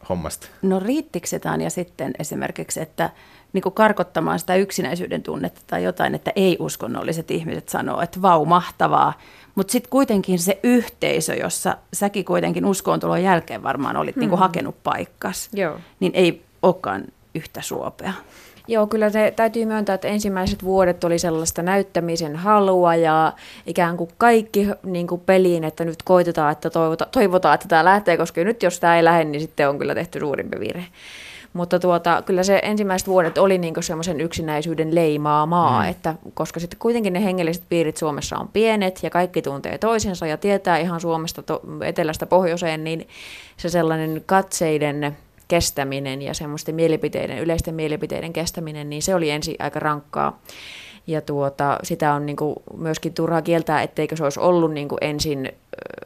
hommasta. 0.09 0.47
No 0.61 0.79
riittikö 0.79 1.27
se 1.27 1.39
Tanja 1.39 1.69
sitten 1.69 2.13
esimerkiksi, 2.19 2.81
että 2.81 3.09
niin 3.53 3.61
kuin 3.61 3.73
karkottamaan 3.73 4.39
sitä 4.39 4.55
yksinäisyyden 4.55 5.23
tunnetta 5.23 5.61
tai 5.67 5.83
jotain, 5.83 6.15
että 6.15 6.31
ei-uskonnolliset 6.35 7.31
ihmiset 7.31 7.69
sanoo, 7.69 8.01
että 8.01 8.21
vau, 8.21 8.45
mahtavaa. 8.45 9.13
Mutta 9.55 9.71
sitten 9.71 9.89
kuitenkin 9.89 10.39
se 10.39 10.59
yhteisö, 10.63 11.35
jossa 11.35 11.77
säkin 11.93 12.25
kuitenkin 12.25 12.65
uskontulon 12.65 13.23
jälkeen 13.23 13.63
varmaan 13.63 13.97
olit 13.97 14.15
niin 14.15 14.29
kuin 14.29 14.39
hakenut 14.39 14.83
paikkas, 14.83 15.49
Joo. 15.53 15.79
niin 15.99 16.11
ei 16.15 16.41
olekaan 16.61 17.03
yhtä 17.35 17.61
suopea. 17.61 18.13
Joo, 18.67 18.87
kyllä 18.87 19.09
se 19.09 19.33
täytyy 19.35 19.65
myöntää, 19.65 19.93
että 19.95 20.07
ensimmäiset 20.07 20.63
vuodet 20.63 21.03
oli 21.03 21.19
sellaista 21.19 21.61
näyttämisen 21.61 22.35
halua 22.35 22.95
ja 22.95 23.33
ikään 23.65 23.97
kuin 23.97 24.09
kaikki 24.17 24.67
niin 24.83 25.07
kuin 25.07 25.21
peliin, 25.21 25.63
että 25.63 25.85
nyt 25.85 26.03
koitetaan, 26.03 26.51
että 26.51 26.69
toivota, 26.69 27.07
toivotaan, 27.11 27.55
että 27.55 27.67
tämä 27.67 27.85
lähtee, 27.85 28.17
koska 28.17 28.43
nyt 28.43 28.63
jos 28.63 28.79
tämä 28.79 28.97
ei 28.97 29.03
lähde, 29.03 29.23
niin 29.23 29.41
sitten 29.41 29.69
on 29.69 29.79
kyllä 29.79 29.95
tehty 29.95 30.19
suurimpi 30.19 30.59
virhe. 30.59 30.85
Mutta 31.53 31.79
tuota, 31.79 32.23
kyllä 32.25 32.43
se 32.43 32.59
ensimmäiset 32.63 33.07
vuodet 33.07 33.37
oli 33.37 33.57
niin 33.57 33.73
semmoisen 33.79 34.21
yksinäisyyden 34.21 34.95
leimaamaa, 34.95 35.83
mm. 35.83 35.89
että 35.89 36.15
koska 36.33 36.59
sitten 36.59 36.79
kuitenkin 36.79 37.13
ne 37.13 37.23
hengelliset 37.23 37.63
piirit 37.69 37.97
Suomessa 37.97 38.37
on 38.37 38.47
pienet 38.47 38.99
ja 39.03 39.09
kaikki 39.09 39.41
tuntee 39.41 39.77
toisensa 39.77 40.27
ja 40.27 40.37
tietää 40.37 40.77
ihan 40.77 40.99
Suomesta 40.99 41.43
to, 41.43 41.61
etelästä 41.81 42.25
pohjoiseen, 42.25 42.83
niin 42.83 43.07
se 43.57 43.69
sellainen 43.69 44.23
katseiden 44.25 45.17
kestäminen 45.47 46.21
ja 46.21 46.33
semmoisten 46.33 46.75
mielipiteiden, 46.75 47.39
yleisten 47.39 47.75
mielipiteiden 47.75 48.33
kestäminen, 48.33 48.89
niin 48.89 49.01
se 49.01 49.15
oli 49.15 49.29
ensin 49.29 49.55
aika 49.59 49.79
rankkaa. 49.79 50.39
Ja 51.07 51.21
tuota, 51.21 51.79
sitä 51.83 52.13
on 52.13 52.25
niinku 52.25 52.63
myöskin 52.77 53.13
turhaa 53.13 53.41
kieltää, 53.41 53.81
etteikö 53.81 54.15
se 54.15 54.23
olisi 54.23 54.39
ollut 54.39 54.71
niinku 54.71 54.97
ensin 55.01 55.45
ö, 55.45 55.51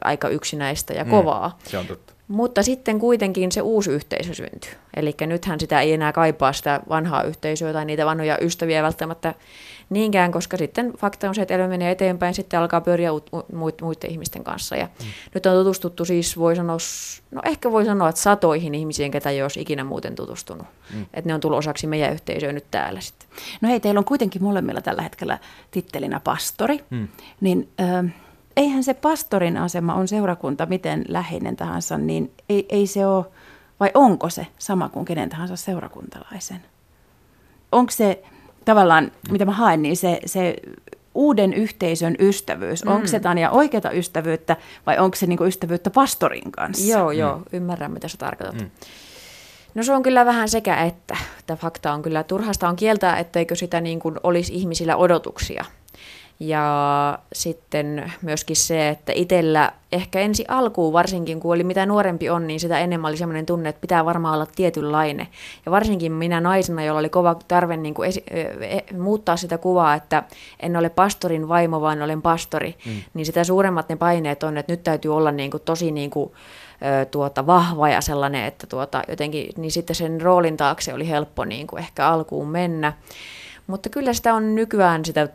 aika 0.04 0.28
yksinäistä 0.28 0.94
ja 0.94 1.04
kovaa. 1.04 1.58
Se 1.64 1.78
on 1.78 1.86
totta. 1.86 2.17
Mutta 2.28 2.62
sitten 2.62 2.98
kuitenkin 2.98 3.52
se 3.52 3.60
uusi 3.60 3.90
yhteisö 3.90 4.34
syntyi. 4.34 4.70
Eli 4.96 5.14
nythän 5.26 5.60
sitä 5.60 5.80
ei 5.80 5.92
enää 5.92 6.12
kaipaa 6.12 6.52
sitä 6.52 6.80
vanhaa 6.88 7.22
yhteisöä 7.22 7.72
tai 7.72 7.84
niitä 7.84 8.06
vanhoja 8.06 8.38
ystäviä 8.40 8.82
välttämättä 8.82 9.34
niinkään, 9.90 10.32
koska 10.32 10.56
sitten 10.56 10.92
fakta 10.92 11.28
on 11.28 11.34
se, 11.34 11.42
että 11.42 11.54
elämä 11.54 11.68
menee 11.68 11.90
eteenpäin, 11.90 12.34
sitten 12.34 12.60
alkaa 12.60 12.80
pyöriä 12.80 13.10
muiden 13.80 14.10
ihmisten 14.10 14.44
kanssa. 14.44 14.76
Ja 14.76 14.84
mm. 14.84 15.06
nyt 15.34 15.46
on 15.46 15.56
tutustuttu 15.56 16.04
siis, 16.04 16.38
voi 16.38 16.56
sanoa, 16.56 16.76
no 17.30 17.42
ehkä 17.44 17.72
voi 17.72 17.84
sanoa, 17.84 18.08
että 18.08 18.20
satoihin 18.20 18.74
ihmisiin, 18.74 19.10
ketä 19.10 19.30
ei 19.30 19.42
olisi 19.42 19.60
ikinä 19.60 19.84
muuten 19.84 20.14
tutustunut. 20.14 20.66
Mm. 20.94 21.02
Että 21.02 21.30
ne 21.30 21.34
on 21.34 21.40
tullut 21.40 21.58
osaksi 21.58 21.86
meidän 21.86 22.12
yhteisöä 22.12 22.52
nyt 22.52 22.64
täällä 22.70 23.00
sitten. 23.00 23.28
No 23.60 23.68
hei, 23.68 23.80
teillä 23.80 23.98
on 23.98 24.04
kuitenkin 24.04 24.42
molemmilla 24.42 24.80
tällä 24.80 25.02
hetkellä 25.02 25.38
tittelinä 25.70 26.20
pastori, 26.20 26.84
mm. 26.90 27.08
niin... 27.40 27.68
Äh, 27.80 28.14
eihän 28.58 28.84
se 28.84 28.94
pastorin 28.94 29.56
asema 29.56 29.94
on 29.94 30.08
seurakunta 30.08 30.66
miten 30.66 31.04
läheinen 31.08 31.56
tahansa, 31.56 31.98
niin 31.98 32.32
ei, 32.48 32.66
ei 32.68 32.86
se 32.86 33.06
ole, 33.06 33.24
vai 33.80 33.90
onko 33.94 34.30
se 34.30 34.46
sama 34.58 34.88
kuin 34.88 35.04
kenen 35.04 35.28
tahansa 35.28 35.56
seurakuntalaisen? 35.56 36.60
Onko 37.72 37.90
se 37.90 38.22
tavallaan, 38.64 39.12
mitä 39.30 39.44
mä 39.44 39.52
haen, 39.52 39.82
niin 39.82 39.96
se, 39.96 40.20
se 40.26 40.56
uuden 41.14 41.54
yhteisön 41.54 42.16
ystävyys, 42.18 42.84
mm. 42.84 42.92
onko 42.92 43.06
se 43.06 43.20
Tanja 43.20 43.50
oikeata 43.50 43.90
ystävyyttä 43.90 44.56
vai 44.86 44.98
onko 44.98 45.16
se 45.16 45.26
niinku 45.26 45.44
ystävyyttä 45.44 45.90
pastorin 45.90 46.52
kanssa? 46.52 46.92
Joo, 46.92 47.12
mm. 47.12 47.18
joo, 47.18 47.42
ymmärrän 47.52 47.92
mitä 47.92 48.08
sä 48.08 48.16
tarkoitat. 48.18 48.60
Mm. 48.60 48.70
No 49.74 49.82
se 49.82 49.92
on 49.92 50.02
kyllä 50.02 50.26
vähän 50.26 50.48
sekä 50.48 50.84
että. 50.84 51.16
Tämä 51.46 51.56
fakta 51.56 51.92
on 51.92 52.02
kyllä, 52.02 52.22
turhasta 52.22 52.68
on 52.68 52.76
kieltää, 52.76 53.18
etteikö 53.18 53.54
sitä 53.54 53.80
niin 53.80 54.00
kuin 54.00 54.16
olisi 54.22 54.54
ihmisillä 54.54 54.96
odotuksia– 54.96 55.64
ja 56.40 57.18
sitten 57.32 58.12
myöskin 58.22 58.56
se, 58.56 58.88
että 58.88 59.12
itsellä 59.14 59.72
ehkä 59.92 60.20
ensi 60.20 60.44
alkuun 60.48 60.92
varsinkin, 60.92 61.40
kun 61.40 61.54
oli 61.54 61.64
mitä 61.64 61.86
nuorempi 61.86 62.30
on, 62.30 62.46
niin 62.46 62.60
sitä 62.60 62.78
enemmän 62.78 63.08
oli 63.08 63.16
sellainen 63.16 63.46
tunne, 63.46 63.68
että 63.68 63.80
pitää 63.80 64.04
varmaan 64.04 64.34
olla 64.34 64.46
tietynlainen. 64.56 65.28
Ja 65.66 65.72
varsinkin 65.72 66.12
minä 66.12 66.40
naisena, 66.40 66.84
jolla 66.84 67.00
oli 67.00 67.08
kova 67.08 67.36
tarve 67.48 67.76
niin 67.76 67.94
kuin 67.94 68.08
esi- 68.08 68.24
e- 68.60 68.94
muuttaa 68.98 69.36
sitä 69.36 69.58
kuvaa, 69.58 69.94
että 69.94 70.22
en 70.60 70.76
ole 70.76 70.88
pastorin 70.88 71.48
vaimo, 71.48 71.80
vaan 71.80 72.02
olen 72.02 72.22
pastori, 72.22 72.74
mm. 72.86 72.92
niin 73.14 73.26
sitä 73.26 73.44
suuremmat 73.44 73.88
ne 73.88 73.96
paineet 73.96 74.42
on, 74.42 74.58
että 74.58 74.72
nyt 74.72 74.82
täytyy 74.82 75.16
olla 75.16 75.32
niin 75.32 75.50
kuin 75.50 75.62
tosi 75.64 75.90
niin 75.90 76.10
kuin, 76.10 76.32
tuota, 77.10 77.46
vahva 77.46 77.88
ja 77.88 78.00
sellainen, 78.00 78.44
että 78.44 78.66
tuota, 78.66 79.02
jotenkin, 79.08 79.48
niin 79.56 79.70
sitten 79.70 79.96
sen 79.96 80.20
roolin 80.20 80.56
taakse 80.56 80.94
oli 80.94 81.08
helppo 81.08 81.44
niin 81.44 81.66
kuin 81.66 81.80
ehkä 81.80 82.06
alkuun 82.06 82.48
mennä. 82.48 82.92
Mutta 83.66 83.88
kyllä 83.88 84.12
sitä 84.12 84.34
on 84.34 84.54
nykyään 84.54 85.04
sitä 85.04 85.28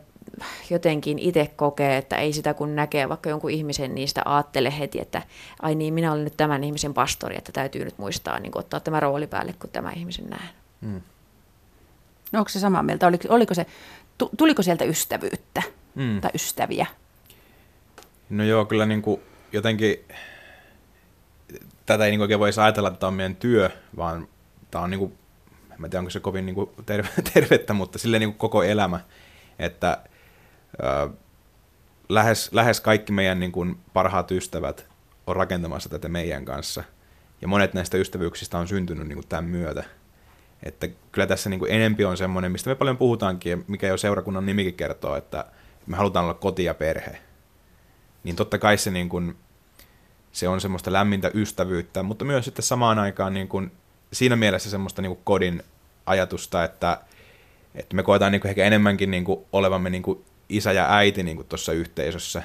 jotenkin 0.70 1.18
itse 1.18 1.50
kokee, 1.56 1.96
että 1.96 2.16
ei 2.16 2.32
sitä 2.32 2.54
kun 2.54 2.76
näkee 2.76 3.08
vaikka 3.08 3.30
jonkun 3.30 3.50
ihmisen, 3.50 3.94
niin 3.94 4.08
sitä 4.08 4.22
ajattele 4.24 4.78
heti, 4.78 5.00
että 5.00 5.22
ai 5.62 5.74
niin, 5.74 5.94
minä 5.94 6.12
olen 6.12 6.24
nyt 6.24 6.36
tämän 6.36 6.64
ihmisen 6.64 6.94
pastori, 6.94 7.36
että 7.38 7.52
täytyy 7.52 7.84
nyt 7.84 7.98
muistaa 7.98 8.38
niin 8.38 8.58
ottaa 8.58 8.80
tämä 8.80 9.00
rooli 9.00 9.26
päälle, 9.26 9.52
kun 9.52 9.70
tämä 9.70 9.92
ihmisen 9.96 10.26
näen. 10.30 10.48
Hmm. 10.82 11.00
No 12.32 12.38
onko 12.38 12.48
se 12.48 12.60
samaa 12.60 12.82
mieltä? 12.82 13.06
Oliko, 13.06 13.28
oliko 13.28 13.54
se, 13.54 13.66
tuliko 14.36 14.62
sieltä 14.62 14.84
ystävyyttä 14.84 15.62
hmm. 15.96 16.20
tai 16.20 16.30
ystäviä? 16.34 16.86
No 18.30 18.44
joo, 18.44 18.64
kyllä 18.64 18.86
niin 18.86 19.02
kuin 19.02 19.20
jotenkin 19.52 19.96
tätä 21.86 22.04
ei 22.04 22.10
niin 22.10 22.20
oikein 22.20 22.40
voisi 22.40 22.60
ajatella, 22.60 22.88
että 22.88 23.00
tämä 23.00 23.08
on 23.08 23.14
meidän 23.14 23.36
työ, 23.36 23.70
vaan 23.96 24.28
tämä 24.70 24.84
on 24.84 24.90
niin 24.90 24.98
kuin, 24.98 25.18
en 25.70 25.90
tiedä 25.90 25.98
onko 25.98 26.10
se 26.10 26.20
kovin 26.20 26.46
niin 26.46 26.54
kuin 26.54 26.70
terve, 26.86 27.08
tervettä, 27.34 27.72
mutta 27.72 27.98
silleen 27.98 28.20
niin 28.20 28.30
kuin 28.30 28.38
koko 28.38 28.62
elämä, 28.62 29.00
että 29.58 29.98
lähes, 32.08 32.52
lähes 32.52 32.80
kaikki 32.80 33.12
meidän 33.12 33.40
niin 33.40 33.52
kuin, 33.52 33.78
parhaat 33.92 34.30
ystävät 34.30 34.86
on 35.26 35.36
rakentamassa 35.36 35.88
tätä 35.88 36.08
meidän 36.08 36.44
kanssa. 36.44 36.84
Ja 37.42 37.48
monet 37.48 37.74
näistä 37.74 37.96
ystävyyksistä 37.96 38.58
on 38.58 38.68
syntynyt 38.68 39.08
niin 39.08 39.16
kuin, 39.16 39.28
tämän 39.28 39.44
myötä. 39.44 39.84
Että 40.62 40.88
kyllä 41.12 41.26
tässä 41.26 41.50
niin 41.50 41.60
kuin, 41.60 41.70
enempi 41.70 42.04
on 42.04 42.16
semmoinen, 42.16 42.52
mistä 42.52 42.70
me 42.70 42.74
paljon 42.74 42.96
puhutaankin, 42.96 43.64
mikä 43.68 43.86
jo 43.86 43.96
seurakunnan 43.96 44.46
nimikin 44.46 44.74
kertoo, 44.74 45.16
että 45.16 45.44
me 45.86 45.96
halutaan 45.96 46.24
olla 46.24 46.34
koti 46.34 46.64
ja 46.64 46.74
perhe. 46.74 47.18
Niin 48.24 48.36
totta 48.36 48.58
kai 48.58 48.78
se, 48.78 48.90
niin 48.90 49.08
kuin, 49.08 49.36
se 50.32 50.48
on 50.48 50.60
semmoista 50.60 50.92
lämmintä 50.92 51.30
ystävyyttä, 51.34 52.02
mutta 52.02 52.24
myös 52.24 52.44
sitten 52.44 52.62
samaan 52.62 52.98
aikaan 52.98 53.34
niin 53.34 53.48
kuin, 53.48 53.72
siinä 54.12 54.36
mielessä 54.36 54.70
semmoista 54.70 55.02
niin 55.02 55.10
kuin, 55.10 55.24
kodin 55.24 55.62
ajatusta, 56.06 56.64
että, 56.64 57.00
että 57.74 57.96
me 57.96 58.02
koetaan 58.02 58.32
niin 58.32 58.40
kuin, 58.40 58.48
ehkä 58.48 58.64
enemmänkin 58.64 59.10
niin 59.10 59.24
kuin, 59.24 59.44
olevamme 59.52 59.90
niin 59.90 60.02
kuin, 60.02 60.24
isä 60.48 60.72
ja 60.72 60.96
äiti 60.96 61.22
niin 61.22 61.44
tuossa 61.48 61.72
yhteisössä, 61.72 62.42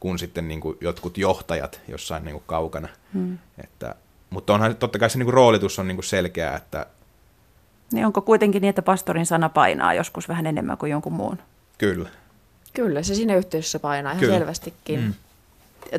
kuin 0.00 0.18
sitten 0.18 0.48
niin 0.48 0.60
kuin 0.60 0.78
jotkut 0.80 1.18
johtajat 1.18 1.80
jossain 1.88 2.24
niin 2.24 2.34
kuin 2.34 2.44
kaukana. 2.46 2.88
Hmm. 3.14 3.38
Että, 3.64 3.94
mutta 4.30 4.54
onhan 4.54 4.76
totta 4.76 4.98
kai 4.98 5.10
se 5.10 5.18
niin 5.18 5.26
kuin 5.26 5.34
roolitus 5.34 5.78
on 5.78 5.88
niin 5.88 5.96
kuin 5.96 6.04
selkeä, 6.04 6.54
että... 6.54 6.86
Niin 7.92 8.06
onko 8.06 8.20
kuitenkin 8.20 8.60
niin, 8.60 8.68
että 8.68 8.82
pastorin 8.82 9.26
sana 9.26 9.48
painaa 9.48 9.94
joskus 9.94 10.28
vähän 10.28 10.46
enemmän 10.46 10.78
kuin 10.78 10.90
jonkun 10.90 11.12
muun? 11.12 11.38
Kyllä. 11.78 12.08
Kyllä, 12.72 13.02
se 13.02 13.14
siinä 13.14 13.36
yhteisössä 13.36 13.78
painaa 13.78 14.12
ihan 14.12 14.20
Kyllä. 14.20 14.38
selvästikin. 14.38 15.00
Mm. 15.00 15.14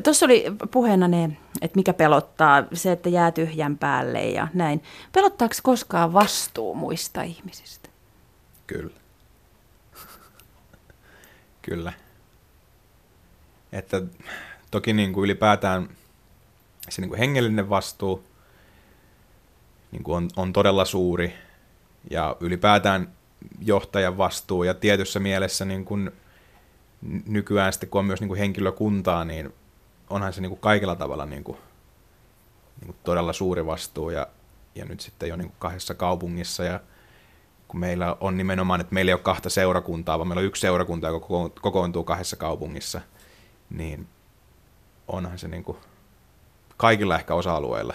Tuossa 0.02 0.26
oli 0.26 0.44
puheena 0.70 1.08
ne, 1.08 1.24
että 1.62 1.76
mikä 1.76 1.92
pelottaa, 1.92 2.64
se, 2.72 2.92
että 2.92 3.08
jää 3.08 3.30
tyhjän 3.30 3.78
päälle 3.78 4.24
ja 4.24 4.48
näin. 4.54 4.82
Pelottaako 5.12 5.54
koskaan 5.62 6.12
vastuu 6.12 6.74
muista 6.74 7.22
ihmisistä? 7.22 7.88
Kyllä. 8.66 8.97
Kyllä. 11.68 11.92
Että 13.72 14.02
toki 14.70 14.92
niin 14.92 15.12
kuin 15.12 15.24
ylipäätään 15.24 15.88
se 16.88 17.02
niin 17.02 17.08
kuin 17.08 17.18
hengellinen 17.18 17.70
vastuu 17.70 18.24
niin 19.90 20.02
kuin 20.02 20.16
on, 20.16 20.28
on 20.36 20.52
todella 20.52 20.84
suuri 20.84 21.34
ja 22.10 22.36
ylipäätään 22.40 23.12
johtajan 23.60 24.18
vastuu 24.18 24.64
ja 24.64 24.74
tietyssä 24.74 25.20
mielessä 25.20 25.64
niin 25.64 25.84
kuin 25.84 26.10
nykyään 27.26 27.72
sitten 27.72 27.88
kun 27.88 27.98
on 27.98 28.04
myös 28.04 28.20
niin 28.20 28.28
kuin 28.28 28.38
henkilökuntaa, 28.38 29.24
niin 29.24 29.54
onhan 30.10 30.32
se 30.32 30.40
niin 30.40 30.50
kuin 30.50 30.60
kaikella 30.60 30.96
tavalla 30.96 31.26
niin 31.26 31.44
kuin, 31.44 31.58
niin 32.80 32.86
kuin 32.86 32.96
todella 33.04 33.32
suuri 33.32 33.66
vastuu 33.66 34.10
ja, 34.10 34.26
ja 34.74 34.84
nyt 34.84 35.00
sitten 35.00 35.28
jo 35.28 35.36
niin 35.36 35.48
kuin 35.48 35.58
kahdessa 35.58 35.94
kaupungissa 35.94 36.64
ja 36.64 36.80
kun 37.68 37.80
meillä 37.80 38.16
on 38.20 38.36
nimenomaan, 38.36 38.80
että 38.80 38.94
meillä 38.94 39.10
ei 39.10 39.14
ole 39.14 39.20
kahta 39.20 39.50
seurakuntaa, 39.50 40.18
vaan 40.18 40.28
meillä 40.28 40.40
on 40.40 40.46
yksi 40.46 40.60
seurakunta, 40.60 41.08
joka 41.08 41.26
kokoontuu 41.60 42.04
kahdessa 42.04 42.36
kaupungissa, 42.36 43.00
niin 43.70 44.06
onhan 45.08 45.38
se 45.38 45.48
niin 45.48 45.64
kuin 45.64 45.78
kaikilla 46.76 47.16
ehkä 47.16 47.34
osa-alueilla 47.34 47.94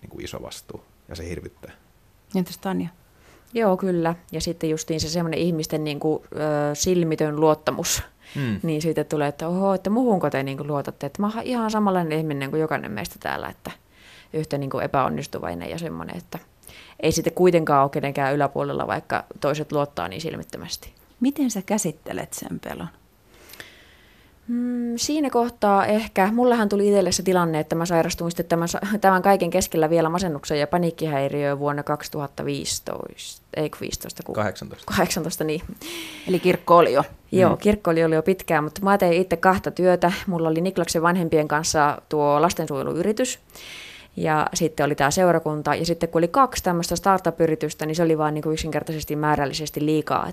niin 0.00 0.10
kuin 0.10 0.24
iso 0.24 0.42
vastuu, 0.42 0.84
ja 1.08 1.16
se 1.16 1.28
hirvittää. 1.28 1.72
Entäs 2.34 2.58
Tanja? 2.58 2.88
Joo, 3.54 3.76
kyllä. 3.76 4.14
Ja 4.32 4.40
sitten 4.40 4.70
justiin 4.70 5.00
se 5.00 5.08
semmoinen 5.08 5.40
ihmisten 5.40 5.84
niin 5.84 6.00
kuin, 6.00 6.22
ö, 6.32 6.74
silmitön 6.74 7.40
luottamus, 7.40 8.02
hmm. 8.34 8.60
niin 8.62 8.82
siitä 8.82 9.04
tulee, 9.04 9.28
että 9.28 9.48
oho, 9.48 9.74
että 9.74 9.90
muhunko 9.90 10.30
te 10.30 10.42
niin 10.42 10.56
kuin 10.56 10.66
luotatte, 10.66 11.06
että 11.06 11.22
mä 11.22 11.30
oon 11.34 11.42
ihan 11.42 11.70
samanlainen 11.70 12.18
ihminen 12.18 12.50
kuin 12.50 12.60
jokainen 12.60 12.92
meistä 12.92 13.16
täällä, 13.20 13.48
että 13.48 13.70
yhtä 14.32 14.58
niin 14.58 14.70
kuin 14.70 14.84
epäonnistuvainen 14.84 15.70
ja 15.70 15.78
semmoinen, 15.78 16.16
että– 16.16 16.38
ei 17.00 17.12
sitten 17.12 17.32
kuitenkaan 17.32 17.82
ole 17.82 17.90
kenenkään 17.90 18.34
yläpuolella, 18.34 18.86
vaikka 18.86 19.24
toiset 19.40 19.72
luottaa 19.72 20.08
niin 20.08 20.20
silmittömästi. 20.20 20.92
Miten 21.20 21.50
sä 21.50 21.62
käsittelet 21.62 22.32
sen 22.32 22.60
pelon? 22.60 22.88
Mm, 24.48 24.92
siinä 24.96 25.30
kohtaa 25.30 25.86
ehkä, 25.86 26.32
mullahan 26.32 26.68
tuli 26.68 26.88
itselle 26.88 27.12
se 27.12 27.22
tilanne, 27.22 27.60
että 27.60 27.74
mä 27.74 27.86
sairastuin 27.86 28.30
sitten 28.30 28.46
tämän, 28.46 28.68
tämän 29.00 29.22
kaiken 29.22 29.50
keskellä 29.50 29.90
vielä 29.90 30.08
masennuksen 30.08 30.60
ja 30.60 30.66
paniikkihäiriöön 30.66 31.58
vuonna 31.58 31.82
2015, 31.82 33.42
ei 33.56 33.70
15, 33.80 34.22
kun 34.22 34.34
18. 34.34 34.84
18, 34.86 35.44
niin. 35.44 35.62
Eli 36.28 36.38
kirkko 36.38 36.76
oli 36.76 36.92
jo. 36.92 37.04
Joo, 37.32 37.50
mm. 37.50 37.58
kirkko 37.58 37.90
oli 37.90 38.00
jo 38.00 38.22
pitkään, 38.22 38.64
mutta 38.64 38.80
mä 38.82 38.98
tein 38.98 39.12
itse 39.12 39.36
kahta 39.36 39.70
työtä. 39.70 40.12
Mulla 40.26 40.48
oli 40.48 40.60
Niklaksen 40.60 41.02
vanhempien 41.02 41.48
kanssa 41.48 42.02
tuo 42.08 42.42
lastensuojeluyritys. 42.42 43.38
Ja 44.16 44.46
sitten 44.54 44.86
oli 44.86 44.94
tämä 44.94 45.10
seurakunta, 45.10 45.74
ja 45.74 45.86
sitten 45.86 46.08
kun 46.08 46.20
oli 46.20 46.28
kaksi 46.28 46.62
tämmöistä 46.62 46.96
startup-yritystä, 46.96 47.86
niin 47.86 47.96
se 47.96 48.02
oli 48.02 48.18
vaan 48.18 48.34
niin 48.34 48.42
kuin 48.42 48.52
yksinkertaisesti 48.52 49.16
määrällisesti 49.16 49.86
liikaa. 49.86 50.30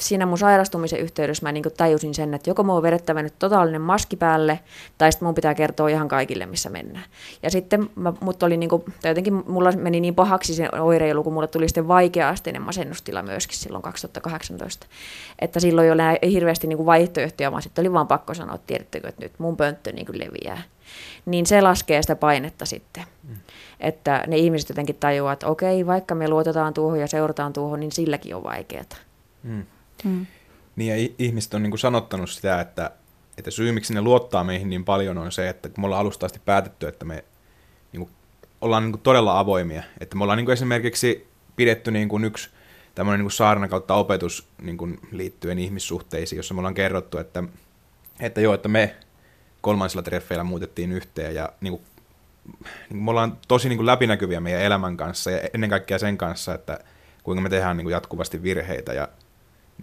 Siinä 0.00 0.26
mun 0.26 0.38
sairastumisen 0.38 1.00
yhteydessä 1.00 1.46
mä 1.46 1.52
niin 1.52 1.62
kuin 1.62 1.74
tajusin 1.76 2.14
sen, 2.14 2.34
että 2.34 2.50
joko 2.50 2.62
mun 2.62 2.76
on 2.76 2.82
vedettävä 2.82 3.22
nyt 3.22 3.38
totaalinen 3.38 3.80
maski 3.80 4.16
päälle, 4.16 4.60
tai 4.98 5.12
sitten 5.12 5.26
mun 5.26 5.34
pitää 5.34 5.54
kertoa 5.54 5.88
ihan 5.88 6.08
kaikille, 6.08 6.46
missä 6.46 6.70
mennään. 6.70 7.04
Ja 7.42 7.50
sitten 7.50 7.90
mä, 7.94 8.12
mut 8.20 8.42
oli 8.42 8.56
niin 8.56 8.70
kuin, 8.70 8.84
tai 9.02 9.10
jotenkin 9.10 9.42
mulla 9.46 9.72
meni 9.72 10.00
niin 10.00 10.14
pahaksi 10.14 10.54
se 10.54 10.68
oireilu, 10.80 11.22
kun 11.22 11.32
mulle 11.32 11.48
tuli 11.48 11.68
sitten 11.68 11.88
vaikea-asteinen 11.88 12.62
masennustila 12.62 13.22
myöskin 13.22 13.58
silloin 13.58 13.82
2018. 13.82 14.86
Että 15.38 15.60
silloin 15.60 15.84
ei 15.84 15.92
ole 15.92 16.18
hirveästi 16.32 16.66
niin 16.66 16.76
kuin 16.76 16.86
vaihtoehtoja, 16.86 17.50
vaan 17.50 17.62
sitten 17.62 17.82
oli 17.82 17.92
vaan 17.92 18.08
pakko 18.08 18.34
sanoa, 18.34 18.54
että 18.54 18.66
tiedättekö, 18.66 19.08
että 19.08 19.22
nyt 19.22 19.32
mun 19.38 19.56
pönttö 19.56 19.92
niin 19.92 20.06
kuin 20.06 20.18
leviää 20.18 20.62
niin 21.26 21.46
se 21.46 21.60
laskee 21.60 22.02
sitä 22.02 22.16
painetta 22.16 22.66
sitten. 22.66 23.04
Mm. 23.28 23.34
Että 23.80 24.24
ne 24.26 24.36
ihmiset 24.36 24.68
jotenkin 24.68 24.96
tajuavat, 24.96 25.32
että 25.32 25.46
okei, 25.46 25.86
vaikka 25.86 26.14
me 26.14 26.28
luotetaan 26.28 26.74
tuohon 26.74 27.00
ja 27.00 27.06
seurataan 27.06 27.52
tuohon, 27.52 27.80
niin 27.80 27.92
silläkin 27.92 28.36
on 28.36 28.44
vaikeaa. 28.44 28.84
Mm. 29.42 29.66
Mm. 30.04 30.26
Niin 30.76 31.02
ja 31.02 31.08
ihmiset 31.18 31.54
on 31.54 31.62
niin 31.62 31.70
kuin 31.70 31.78
sanottanut 31.78 32.30
sitä, 32.30 32.60
että, 32.60 32.90
että 33.38 33.50
syy 33.50 33.72
miksi 33.72 33.94
ne 33.94 34.00
luottaa 34.00 34.44
meihin 34.44 34.70
niin 34.70 34.84
paljon 34.84 35.18
on 35.18 35.32
se, 35.32 35.48
että 35.48 35.68
kun 35.68 35.80
me 35.82 35.86
ollaan 35.86 36.00
alusta 36.00 36.26
asti 36.26 36.40
päätetty, 36.44 36.88
että 36.88 37.04
me 37.04 37.24
niin 37.92 38.00
kuin 38.00 38.10
ollaan 38.60 38.82
niin 38.82 38.92
kuin 38.92 39.02
todella 39.02 39.38
avoimia. 39.38 39.82
Että 40.00 40.16
me 40.16 40.22
ollaan 40.22 40.36
niin 40.36 40.44
kuin 40.44 40.52
esimerkiksi 40.52 41.26
pidetty 41.56 41.90
niin 41.90 42.08
kuin 42.08 42.24
yksi 42.24 42.50
tämmöinen 42.94 43.18
niin 43.18 43.24
kuin 43.24 43.32
saarna 43.32 43.68
kautta 43.68 43.94
opetus 43.94 44.48
niin 44.62 44.76
kuin 44.76 45.00
liittyen 45.10 45.58
ihmissuhteisiin, 45.58 46.36
jossa 46.36 46.54
me 46.54 46.60
ollaan 46.60 46.74
kerrottu, 46.74 47.18
että, 47.18 47.44
että 48.20 48.40
joo, 48.40 48.54
että 48.54 48.68
me 48.68 48.96
kolmansilla 49.62 50.02
treffeillä 50.02 50.44
muutettiin 50.44 50.92
yhteen 50.92 51.34
ja 51.34 51.52
niin 51.60 51.72
kuin, 51.72 51.82
niin 52.64 52.88
kuin 52.88 53.02
me 53.02 53.10
ollaan 53.10 53.38
tosi 53.48 53.68
niin 53.68 53.76
kuin 53.76 53.86
läpinäkyviä 53.86 54.40
meidän 54.40 54.62
elämän 54.62 54.96
kanssa 54.96 55.30
ja 55.30 55.40
ennen 55.54 55.70
kaikkea 55.70 55.98
sen 55.98 56.18
kanssa, 56.18 56.54
että 56.54 56.80
kuinka 57.22 57.42
me 57.42 57.48
tehdään 57.48 57.76
niin 57.76 57.84
kuin 57.84 57.92
jatkuvasti 57.92 58.42
virheitä 58.42 58.92
ja 58.92 59.08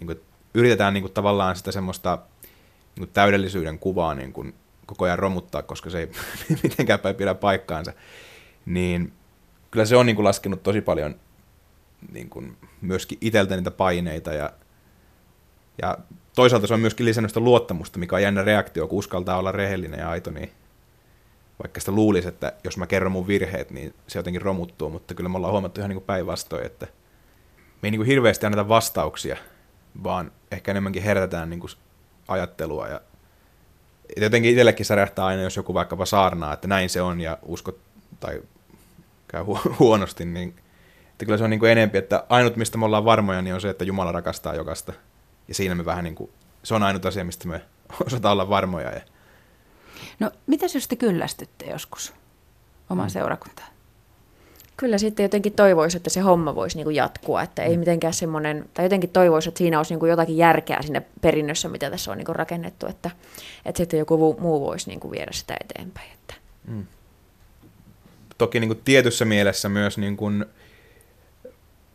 niin 0.00 0.06
kuin, 0.06 0.20
yritetään 0.54 0.94
niin 0.94 1.02
kuin, 1.02 1.12
tavallaan 1.12 1.56
sitä 1.56 1.72
semmoista 1.72 2.18
niin 2.96 3.06
kuin 3.06 3.10
täydellisyyden 3.12 3.78
kuvaa 3.78 4.14
niin 4.14 4.32
kuin, 4.32 4.54
koko 4.86 5.04
ajan 5.04 5.18
romuttaa, 5.18 5.62
koska 5.62 5.90
se 5.90 5.98
ei 5.98 6.10
mitenkään 6.62 7.00
päin 7.00 7.16
pidä 7.16 7.34
paikkaansa, 7.34 7.92
niin 8.66 9.12
kyllä 9.70 9.84
se 9.84 9.96
on 9.96 10.06
niin 10.06 10.16
kuin, 10.16 10.24
laskenut 10.24 10.62
tosi 10.62 10.80
paljon 10.80 11.14
niin 12.12 12.30
kuin, 12.30 12.56
myöskin 12.80 13.18
itseltä 13.20 13.56
niitä 13.56 13.70
paineita 13.70 14.32
ja, 14.32 14.52
ja 15.82 15.98
toisaalta 16.34 16.66
se 16.66 16.74
on 16.74 16.80
myöskin 16.80 17.06
lisännyt 17.06 17.30
sitä 17.30 17.40
luottamusta, 17.40 17.98
mikä 17.98 18.16
on 18.16 18.22
jännä 18.22 18.42
reaktio, 18.42 18.88
kun 18.88 18.98
uskaltaa 18.98 19.38
olla 19.38 19.52
rehellinen 19.52 20.00
ja 20.00 20.10
aito, 20.10 20.30
niin 20.30 20.50
vaikka 21.62 21.80
sitä 21.80 21.92
luulisi, 21.92 22.28
että 22.28 22.52
jos 22.64 22.76
mä 22.76 22.86
kerron 22.86 23.12
mun 23.12 23.26
virheet, 23.26 23.70
niin 23.70 23.94
se 24.06 24.18
jotenkin 24.18 24.42
romuttuu, 24.42 24.90
mutta 24.90 25.14
kyllä 25.14 25.28
me 25.28 25.36
ollaan 25.36 25.52
huomattu 25.52 25.80
ihan 25.80 25.90
niin 25.90 26.02
päinvastoin, 26.02 26.66
että 26.66 26.86
me 27.82 27.86
ei 27.86 27.90
niin 27.90 28.04
hirveästi 28.04 28.46
anneta 28.46 28.68
vastauksia, 28.68 29.36
vaan 30.04 30.32
ehkä 30.50 30.70
enemmänkin 30.70 31.02
herätetään 31.02 31.50
niin 31.50 31.62
ajattelua 32.28 32.88
ja 32.88 33.00
jotenkin 34.16 34.50
itsellekin 34.50 34.86
särähtää 34.86 35.24
aina, 35.24 35.42
jos 35.42 35.56
joku 35.56 35.74
vaikkapa 35.74 36.06
saarnaa, 36.06 36.52
että 36.52 36.68
näin 36.68 36.90
se 36.90 37.02
on 37.02 37.20
ja 37.20 37.38
uskot 37.42 37.78
tai 38.20 38.42
käy 39.28 39.42
hu- 39.42 39.74
huonosti, 39.78 40.24
niin 40.24 40.54
että 41.10 41.24
kyllä 41.24 41.38
se 41.38 41.44
on 41.44 41.50
niin 41.50 41.64
enempi, 41.64 41.98
että 41.98 42.24
ainut 42.28 42.56
mistä 42.56 42.78
me 42.78 42.84
ollaan 42.84 43.04
varmoja, 43.04 43.42
niin 43.42 43.54
on 43.54 43.60
se, 43.60 43.70
että 43.70 43.84
Jumala 43.84 44.12
rakastaa 44.12 44.54
jokasta. 44.54 44.92
Ja 45.50 45.54
siinä 45.54 45.74
me 45.74 45.84
vähän 45.84 46.04
niin 46.04 46.14
kuin, 46.14 46.30
se 46.62 46.74
on 46.74 46.82
ainut 46.82 47.06
asia, 47.06 47.24
mistä 47.24 47.48
me 47.48 47.62
osataan 48.06 48.32
olla 48.32 48.48
varmoja. 48.48 48.90
Ja... 48.90 49.00
No, 50.20 50.30
mitä 50.46 50.66
jos 50.74 50.88
te 50.88 50.96
kyllästytte 50.96 51.66
joskus 51.66 52.14
omaan 52.90 53.08
hmm. 53.08 53.12
seurakuntaan? 53.12 53.68
Kyllä 54.80 54.98
sitten 54.98 55.24
jotenkin 55.24 55.52
toivoisi, 55.52 55.96
että 55.96 56.10
se 56.10 56.20
homma 56.20 56.54
voisi 56.54 56.76
niin 56.76 56.84
kuin 56.84 56.96
jatkua, 56.96 57.42
että 57.42 57.62
ei 57.62 57.76
mm. 57.76 57.78
mitenkään 57.80 58.14
semmoinen, 58.14 58.68
tai 58.74 58.84
jotenkin 58.84 59.10
toivoisi, 59.10 59.48
että 59.48 59.58
siinä 59.58 59.78
olisi 59.78 59.92
niin 59.92 60.00
kuin 60.00 60.10
jotakin 60.10 60.36
järkeä 60.36 60.82
siinä 60.82 61.02
perinnössä, 61.20 61.68
mitä 61.68 61.90
tässä 61.90 62.10
on 62.10 62.18
niin 62.18 62.26
kuin 62.26 62.36
rakennettu, 62.36 62.86
että, 62.86 63.10
että 63.64 63.76
sitten 63.76 63.98
joku 63.98 64.36
muu 64.40 64.60
voisi 64.60 64.88
niin 64.88 65.00
kuin 65.00 65.10
viedä 65.10 65.32
sitä 65.32 65.56
eteenpäin. 65.60 66.12
Että. 66.12 66.34
Mm. 66.68 66.86
Toki 68.38 68.60
niin 68.60 68.68
kuin 68.68 68.80
tietyssä 68.84 69.24
mielessä 69.24 69.68
myös 69.68 69.98
niin 69.98 70.16
kuin, 70.16 70.44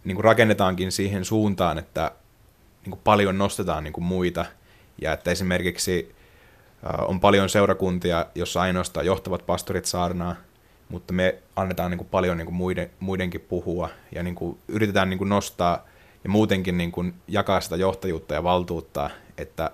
niin 0.04 0.16
kuin 0.16 0.24
rakennetaankin 0.24 0.92
siihen 0.92 1.26
suuntaan, 1.26 1.78
että 1.78 2.12
niin 2.86 2.92
kuin 2.92 3.02
paljon 3.04 3.38
nostetaan 3.38 3.84
niin 3.84 3.94
kuin 3.94 4.06
muita, 4.06 4.46
ja 5.02 5.14
että 5.14 5.32
esimerkiksi 5.32 6.16
on 7.08 7.20
paljon 7.20 7.50
seurakuntia, 7.50 8.26
jossa 8.36 8.62
ainoastaan 8.62 9.06
johtavat 9.06 9.46
pastorit 9.46 9.86
saarnaa, 9.86 10.36
mutta 10.90 11.14
me 11.14 11.38
annetaan 11.56 11.92
niin 11.92 11.98
kuin 11.98 12.08
paljon 12.10 12.38
niin 12.38 12.46
kuin 12.46 12.56
muiden, 12.56 12.90
muidenkin 13.00 13.42
puhua. 13.42 13.90
Ja 14.16 14.24
niin 14.24 14.36
kuin 14.36 14.58
yritetään 14.68 15.10
niin 15.10 15.18
kuin 15.18 15.30
nostaa 15.30 15.86
ja 16.24 16.30
muutenkin 16.30 16.78
niin 16.78 16.92
kuin 16.92 17.14
jakaa 17.28 17.62
sitä 17.62 17.76
johtajuutta 17.76 18.34
ja 18.34 18.44
valtuutta, 18.44 19.10
että, 19.38 19.72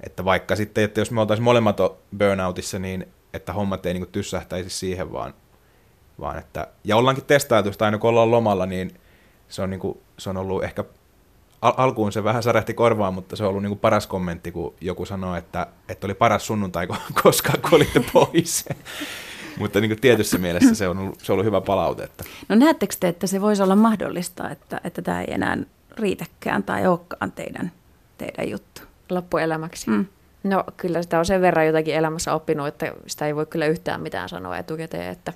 että 0.00 0.24
vaikka 0.24 0.56
sitten, 0.56 0.84
että 0.84 1.00
jos 1.00 1.10
me 1.10 1.20
oltaisiin 1.20 1.44
molemmat 1.44 1.76
burnoutissa, 2.18 2.78
niin 2.78 3.08
että 3.32 3.52
hommat 3.52 3.86
ei 3.86 3.94
niin 3.94 4.02
kuin 4.02 4.12
tyssähtäisi 4.12 4.70
siihen, 4.70 5.12
vaan, 5.12 5.34
vaan 6.20 6.38
että, 6.38 6.66
ja 6.84 6.96
ollaankin 6.96 7.24
testailtu 7.24 7.70
aina 7.80 7.98
kun 7.98 8.10
ollaan 8.10 8.30
lomalla, 8.30 8.66
niin 8.66 9.00
se 9.48 9.62
on, 9.62 9.70
niin 9.70 9.80
kuin, 9.80 9.98
se 10.18 10.30
on 10.30 10.36
ollut 10.36 10.64
ehkä 10.64 10.84
al- 11.62 11.74
alkuun 11.76 12.12
se 12.12 12.24
vähän 12.24 12.42
särähti 12.42 12.74
korvaan, 12.74 13.14
mutta 13.14 13.36
se 13.36 13.44
on 13.44 13.48
ollut 13.50 13.62
niin 13.62 13.70
kuin 13.70 13.78
paras 13.78 14.06
kommentti, 14.06 14.52
kun 14.52 14.74
joku 14.80 15.06
sanoi, 15.06 15.38
että, 15.38 15.66
että 15.88 16.06
oli 16.06 16.14
paras 16.14 16.46
sunnuntai 16.46 16.88
koskaan, 17.22 17.60
kun 17.60 17.74
olitte 17.74 18.04
pois. 18.12 18.64
Mutta 19.58 19.80
niin 19.80 19.90
kuin 19.90 20.00
tietyssä 20.00 20.38
mielessä 20.38 20.74
se 20.74 20.88
on, 20.88 20.98
ollut, 20.98 21.20
se 21.20 21.32
on 21.32 21.34
ollut 21.34 21.46
hyvä 21.46 21.60
palaute. 21.60 22.04
Että. 22.04 22.24
No 22.48 22.56
näettekö 22.56 22.94
te, 23.00 23.08
että 23.08 23.26
se 23.26 23.40
voisi 23.40 23.62
olla 23.62 23.76
mahdollista, 23.76 24.50
että, 24.50 24.80
että 24.84 25.02
tämä 25.02 25.20
ei 25.20 25.34
enää 25.34 25.56
riitäkään 25.98 26.62
tai 26.62 26.86
olekaan 26.86 27.32
teidän, 27.32 27.72
teidän 28.18 28.50
juttu? 28.50 28.82
Loppuelämäksi? 29.10 29.90
Mm. 29.90 30.06
No 30.44 30.64
kyllä 30.76 31.02
sitä 31.02 31.18
on 31.18 31.26
sen 31.26 31.40
verran 31.40 31.66
jotakin 31.66 31.94
elämässä 31.94 32.34
oppinut, 32.34 32.66
että 32.66 32.92
sitä 33.06 33.26
ei 33.26 33.36
voi 33.36 33.46
kyllä 33.46 33.66
yhtään 33.66 34.00
mitään 34.00 34.28
sanoa 34.28 34.58
etukäteen. 34.58 35.12
Että, 35.12 35.32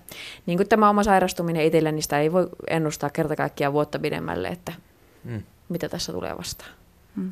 niin 0.47 0.59
kuin 0.59 0.69
tämä 0.69 0.89
oma 0.89 1.03
sairastuminen 1.03 1.65
itselle, 1.65 1.93
niin 1.93 2.03
sitä 2.03 2.21
ei 2.21 2.33
voi 2.33 2.49
ennustaa 2.69 3.11
kerta 3.11 3.37
kaikkiaan 3.37 3.73
vuotta 3.73 3.99
pidemmälle, 3.99 4.49
että 4.49 4.73
mm. 5.25 5.43
Mitä 5.73 5.89
tässä 5.89 6.13
tulee 6.13 6.37
vastaan. 6.39 6.71
Mm. 7.17 7.31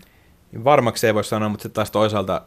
Varmaksi 0.65 1.07
ei 1.07 1.15
voi 1.15 1.25
sanoa, 1.25 1.49
mutta 1.49 1.63
sitten 1.63 1.75
taas 1.75 1.91
toisaalta 1.91 2.43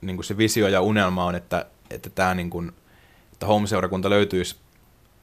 niin 0.00 0.16
kuin 0.16 0.24
se 0.24 0.36
visio 0.36 0.68
ja 0.68 0.80
unelma 0.80 1.24
on, 1.24 1.34
että, 1.34 1.66
että 1.90 2.10
tämä 2.10 2.34
niin 2.34 2.50
kuin– 2.50 2.72
että 3.38 3.46
home-seurakunta 3.46 4.10
löytyisi, 4.10 4.56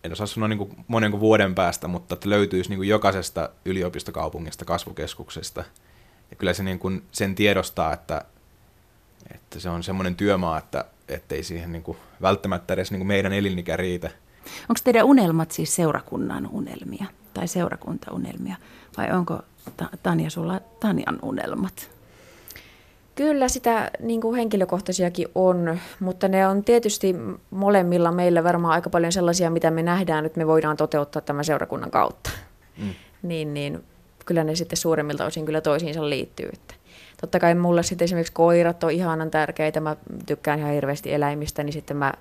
en 0.04 0.12
osaa 0.12 0.28
sanoa 0.28 0.48
niin 0.48 0.58
kuin 0.58 0.76
monen 0.88 1.12
kuin 1.12 1.22
vuoden 1.22 1.56
päästä, 1.56 1.88
mutta 1.88 2.14
että 2.14 2.30
löytyisi 2.30 2.70
niin 2.70 2.78
kuin 2.78 2.90
jokaisesta 2.90 3.50
yliopistokaupungista, 3.66 4.66
kasvukeskuksesta. 4.66 5.64
Ja 6.32 6.36
kyllä 6.36 6.54
se 6.54 6.64
niin 6.64 6.80
kuin 6.80 7.04
sen 7.12 7.36
tiedostaa, 7.36 7.94
että, 7.94 8.22
että 9.36 9.60
se 9.60 9.70
on 9.70 9.84
semmoinen 9.84 10.16
työmaa, 10.16 10.58
että 10.58 10.86
ei 11.36 11.44
siihen 11.44 11.72
niin 11.72 11.84
kuin 11.84 11.98
välttämättä 12.22 12.74
edes 12.74 12.92
niin 12.92 13.00
kuin 13.00 13.08
meidän 13.08 13.34
elinikä 13.34 13.78
riitä. 13.78 14.10
Onko 14.70 14.80
teidän 14.84 15.06
unelmat 15.06 15.52
siis 15.52 15.76
seurakunnan 15.76 16.50
unelmia 16.52 17.06
tai 17.34 17.48
seurakuntaunelmia 17.48 18.56
vai 18.98 19.12
onko 19.12 19.40
Tanja 20.04 20.30
sulla 20.30 20.62
Tanjan 20.80 21.20
unelmat? 21.22 21.90
Kyllä 23.16 23.48
sitä 23.48 23.92
niin 24.00 24.22
kuin 24.22 24.36
henkilökohtaisiakin 24.36 25.28
on, 25.36 25.80
mutta 26.00 26.28
ne 26.28 26.48
on 26.48 26.64
tietysti 26.64 27.16
molemmilla 27.52 28.12
meillä 28.12 28.44
varmaan 28.44 28.74
aika 28.74 28.90
paljon 28.90 29.12
sellaisia, 29.12 29.50
mitä 29.50 29.72
me 29.72 29.84
nähdään, 29.84 30.26
että 30.26 30.38
me 30.38 30.48
voidaan 30.48 30.78
toteuttaa 30.78 31.22
tämän 31.22 31.46
seurakunnan 31.46 31.92
kautta. 31.92 32.30
Mm. 32.78 32.94
Niin, 33.22 33.54
niin 33.54 33.84
kyllä 34.26 34.44
ne 34.44 34.56
sitten 34.56 34.78
suuremmilta 34.78 35.26
osin 35.26 35.46
kyllä 35.46 35.62
toisiinsa 35.62 36.10
liittyy. 36.10 36.50
Että 36.54 36.74
totta 37.26 37.40
kai 37.40 37.56
mulle 37.56 37.84
sitten 37.84 38.06
esimerkiksi 38.06 38.34
koirat 38.34 38.84
on 38.84 38.92
ihanan 38.92 39.32
tärkeitä, 39.32 39.80
mä 39.80 39.96
tykkään 40.26 40.60
ihan 40.60 40.72
hirveästi 40.72 41.14
eläimistä, 41.14 41.64
niin 41.64 41.74
sitten 41.74 41.98
mä 41.98 42.14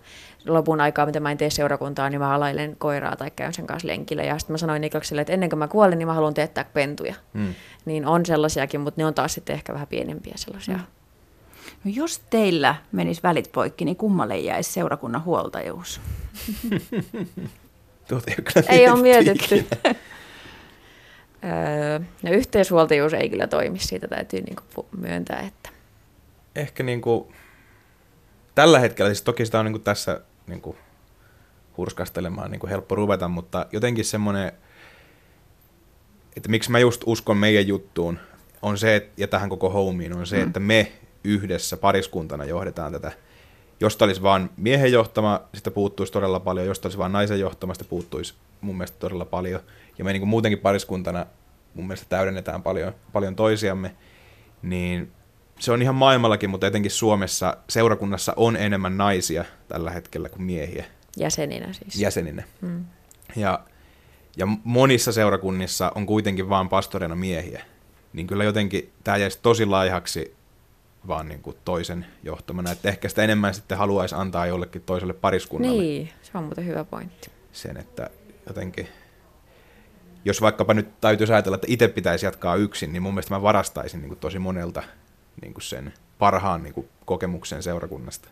lopun 0.47 0.81
aikaa, 0.81 1.07
mitä 1.07 1.21
mä 1.21 1.31
en 1.31 1.39
tee 1.39 1.51
seurakuntaa, 1.51 2.11
niin 2.11 2.21
mä 2.21 2.35
alailen 2.35 2.77
koiraa 2.79 3.17
tai 3.17 3.31
käyn 3.31 3.55
sen 3.55 3.67
kanssa 3.67 3.89
lenkillä. 3.89 4.23
Ja 4.23 4.39
sitten 4.39 4.55
mä 4.55 4.59
sanoin 4.59 4.81
Niklakselle, 4.81 5.21
että 5.21 5.33
ennen 5.33 5.49
kuin 5.49 5.59
mä 5.59 5.69
kuolen, 5.69 5.99
niin 5.99 6.09
mä 6.09 6.15
haluan 6.15 6.35
teettää 6.35 6.65
pentuja. 6.65 7.15
Mm. 7.33 7.55
Niin 7.85 8.07
on 8.07 8.27
sellaisiakin, 8.27 8.81
mutta 8.81 9.01
ne 9.01 9.07
on 9.07 9.15
taas 9.15 9.35
sitten 9.35 9.55
ehkä 9.55 9.73
vähän 9.73 9.87
pienempiä 9.87 10.35
sellaisia. 10.37 10.77
Mm. 10.77 10.83
No 11.85 11.91
jos 11.95 12.23
teillä 12.31 12.75
menisi 12.93 13.23
välit 13.23 13.53
poikki, 13.53 13.85
niin 13.85 13.97
kummalle 13.97 14.39
jäisi 14.39 14.73
seurakunnan 14.73 15.25
huoltajuus? 15.25 16.01
ei 18.69 18.89
ole 18.89 19.03
mietitty. 19.03 19.67
No 22.23 22.31
yhteishuoltajuus 22.31 23.15
ei 23.15 23.31
kyllä 23.31 23.47
toimi, 23.47 23.79
siitä 23.79 24.09
täytyy 24.09 24.41
niinku 24.41 24.87
myöntää. 24.99 25.41
Että. 25.41 25.71
Ehkä 26.55 26.83
niinku, 26.83 27.33
tällä 28.55 28.79
hetkellä, 28.79 29.09
siis 29.09 29.23
toki 29.23 29.45
sitä 29.45 29.59
on 29.59 29.65
niinku 29.65 29.79
tässä 29.79 30.21
niinku, 30.47 30.77
hurskastelemaan 31.77 32.51
niinku 32.51 32.67
helppo 32.67 32.95
ruveta, 32.95 33.29
mutta 33.29 33.67
jotenkin 33.73 34.05
semmoinen, 34.05 34.53
että 36.37 36.49
miksi 36.49 36.71
mä 36.71 36.79
just 36.79 37.03
uskon 37.07 37.37
meidän 37.37 37.67
juttuun, 37.67 38.19
on 38.63 38.79
se, 38.79 39.09
ja 39.17 39.29
tähän 39.29 39.49
koko 39.49 39.71
homeen, 39.71 40.17
on 40.17 40.27
se, 40.27 40.37
mm. 40.37 40.47
että 40.47 40.61
me 40.61 40.93
yhdessä 41.25 41.77
pariskuntana 41.77 42.45
johdetaan 42.45 42.93
tätä. 42.93 43.13
Josta 43.81 44.05
olisi 44.05 44.23
vain 44.23 44.51
miehen 44.57 44.93
johtama, 44.93 45.41
sitä 45.55 45.71
puuttuisi 45.71 46.13
todella 46.13 46.41
paljon. 46.41 46.67
Josta 46.67 46.87
olisi 46.87 46.99
vain 46.99 47.13
naisen 47.13 47.41
johtama, 47.41 47.75
sitä 47.75 47.85
puuttuisi 47.85 48.35
mun 48.61 48.77
mielestä 48.77 48.99
todella 48.99 49.25
paljon. 49.25 49.61
Ja 49.99 50.05
me 50.05 50.13
niin 50.13 50.21
kuin 50.21 50.29
muutenkin 50.29 50.59
pariskuntana 50.59 51.27
mun 51.75 51.87
mielestä 51.87 52.07
täydennetään 52.09 52.63
paljon, 52.63 52.95
paljon 53.13 53.37
toisiamme. 53.37 53.95
Niin 54.63 55.13
se 55.59 55.73
on 55.73 55.83
ihan 55.83 55.95
maailmallakin, 55.95 56.51
mutta 56.51 56.67
etenkin 56.67 56.91
Suomessa 56.91 57.57
seurakunnassa 57.69 58.33
on 58.37 58.57
enemmän 58.57 58.97
naisia 58.97 59.45
tällä 59.69 59.91
hetkellä 59.91 60.29
kuin 60.29 60.43
miehiä. 60.43 60.85
Jäseninä 61.17 61.73
siis. 61.73 61.97
Jäseninä. 61.97 62.43
Hmm. 62.61 62.85
Ja, 63.37 63.61
ja 64.37 64.47
monissa 64.65 65.13
seurakunnissa 65.13 65.93
on 65.95 66.07
kuitenkin 66.07 66.49
vain 66.49 66.69
pastoreina 66.69 67.17
miehiä. 67.17 67.65
Niin 68.13 68.27
kyllä 68.27 68.45
jotenkin 68.45 68.93
tämä 69.05 69.17
jäisi 69.17 69.39
tosi 69.43 69.67
laihaksi 69.67 70.35
vaan 71.09 71.29
niin 71.29 71.43
kuin 71.43 71.57
toisen 71.65 72.07
johtamana. 72.23 72.71
Että 72.71 72.89
ehkä 72.89 73.09
sitä 73.09 73.23
enemmän 73.23 73.55
sitten 73.55 73.79
haluaisi 73.79 74.15
antaa 74.15 74.47
jollekin 74.47 74.83
toiselle 74.83 75.13
pariskunnalle. 75.13 75.83
Niin, 75.83 76.11
se 76.23 76.39
on 76.39 76.45
muuten 76.45 76.67
hyvä 76.67 76.85
pointti. 76.85 77.31
Sen, 77.53 77.77
että 77.77 78.11
jotenkin, 78.47 78.89
jos 80.25 80.41
vaikkapa 80.41 80.75
nyt 80.75 81.01
täytyisi 81.01 81.33
ajatella, 81.33 81.55
että 81.55 81.67
itse 81.71 81.89
pitäisi 81.89 82.27
jatkaa 82.27 82.57
yksin, 82.57 82.93
niin 82.93 83.03
mun 83.03 83.15
mielestä 83.15 83.35
mä 83.35 83.43
varastaisin 83.43 84.01
niin 84.01 84.09
kuin 84.09 84.19
tosi 84.19 84.39
monelta 84.39 84.83
niin 85.43 85.55
kuin 85.55 85.63
sen 85.63 85.93
parhaan 86.19 86.63
niin 86.63 86.75
kuin 86.75 86.89
kokemuksen 87.05 87.63
seurakunnasta. 87.63 88.29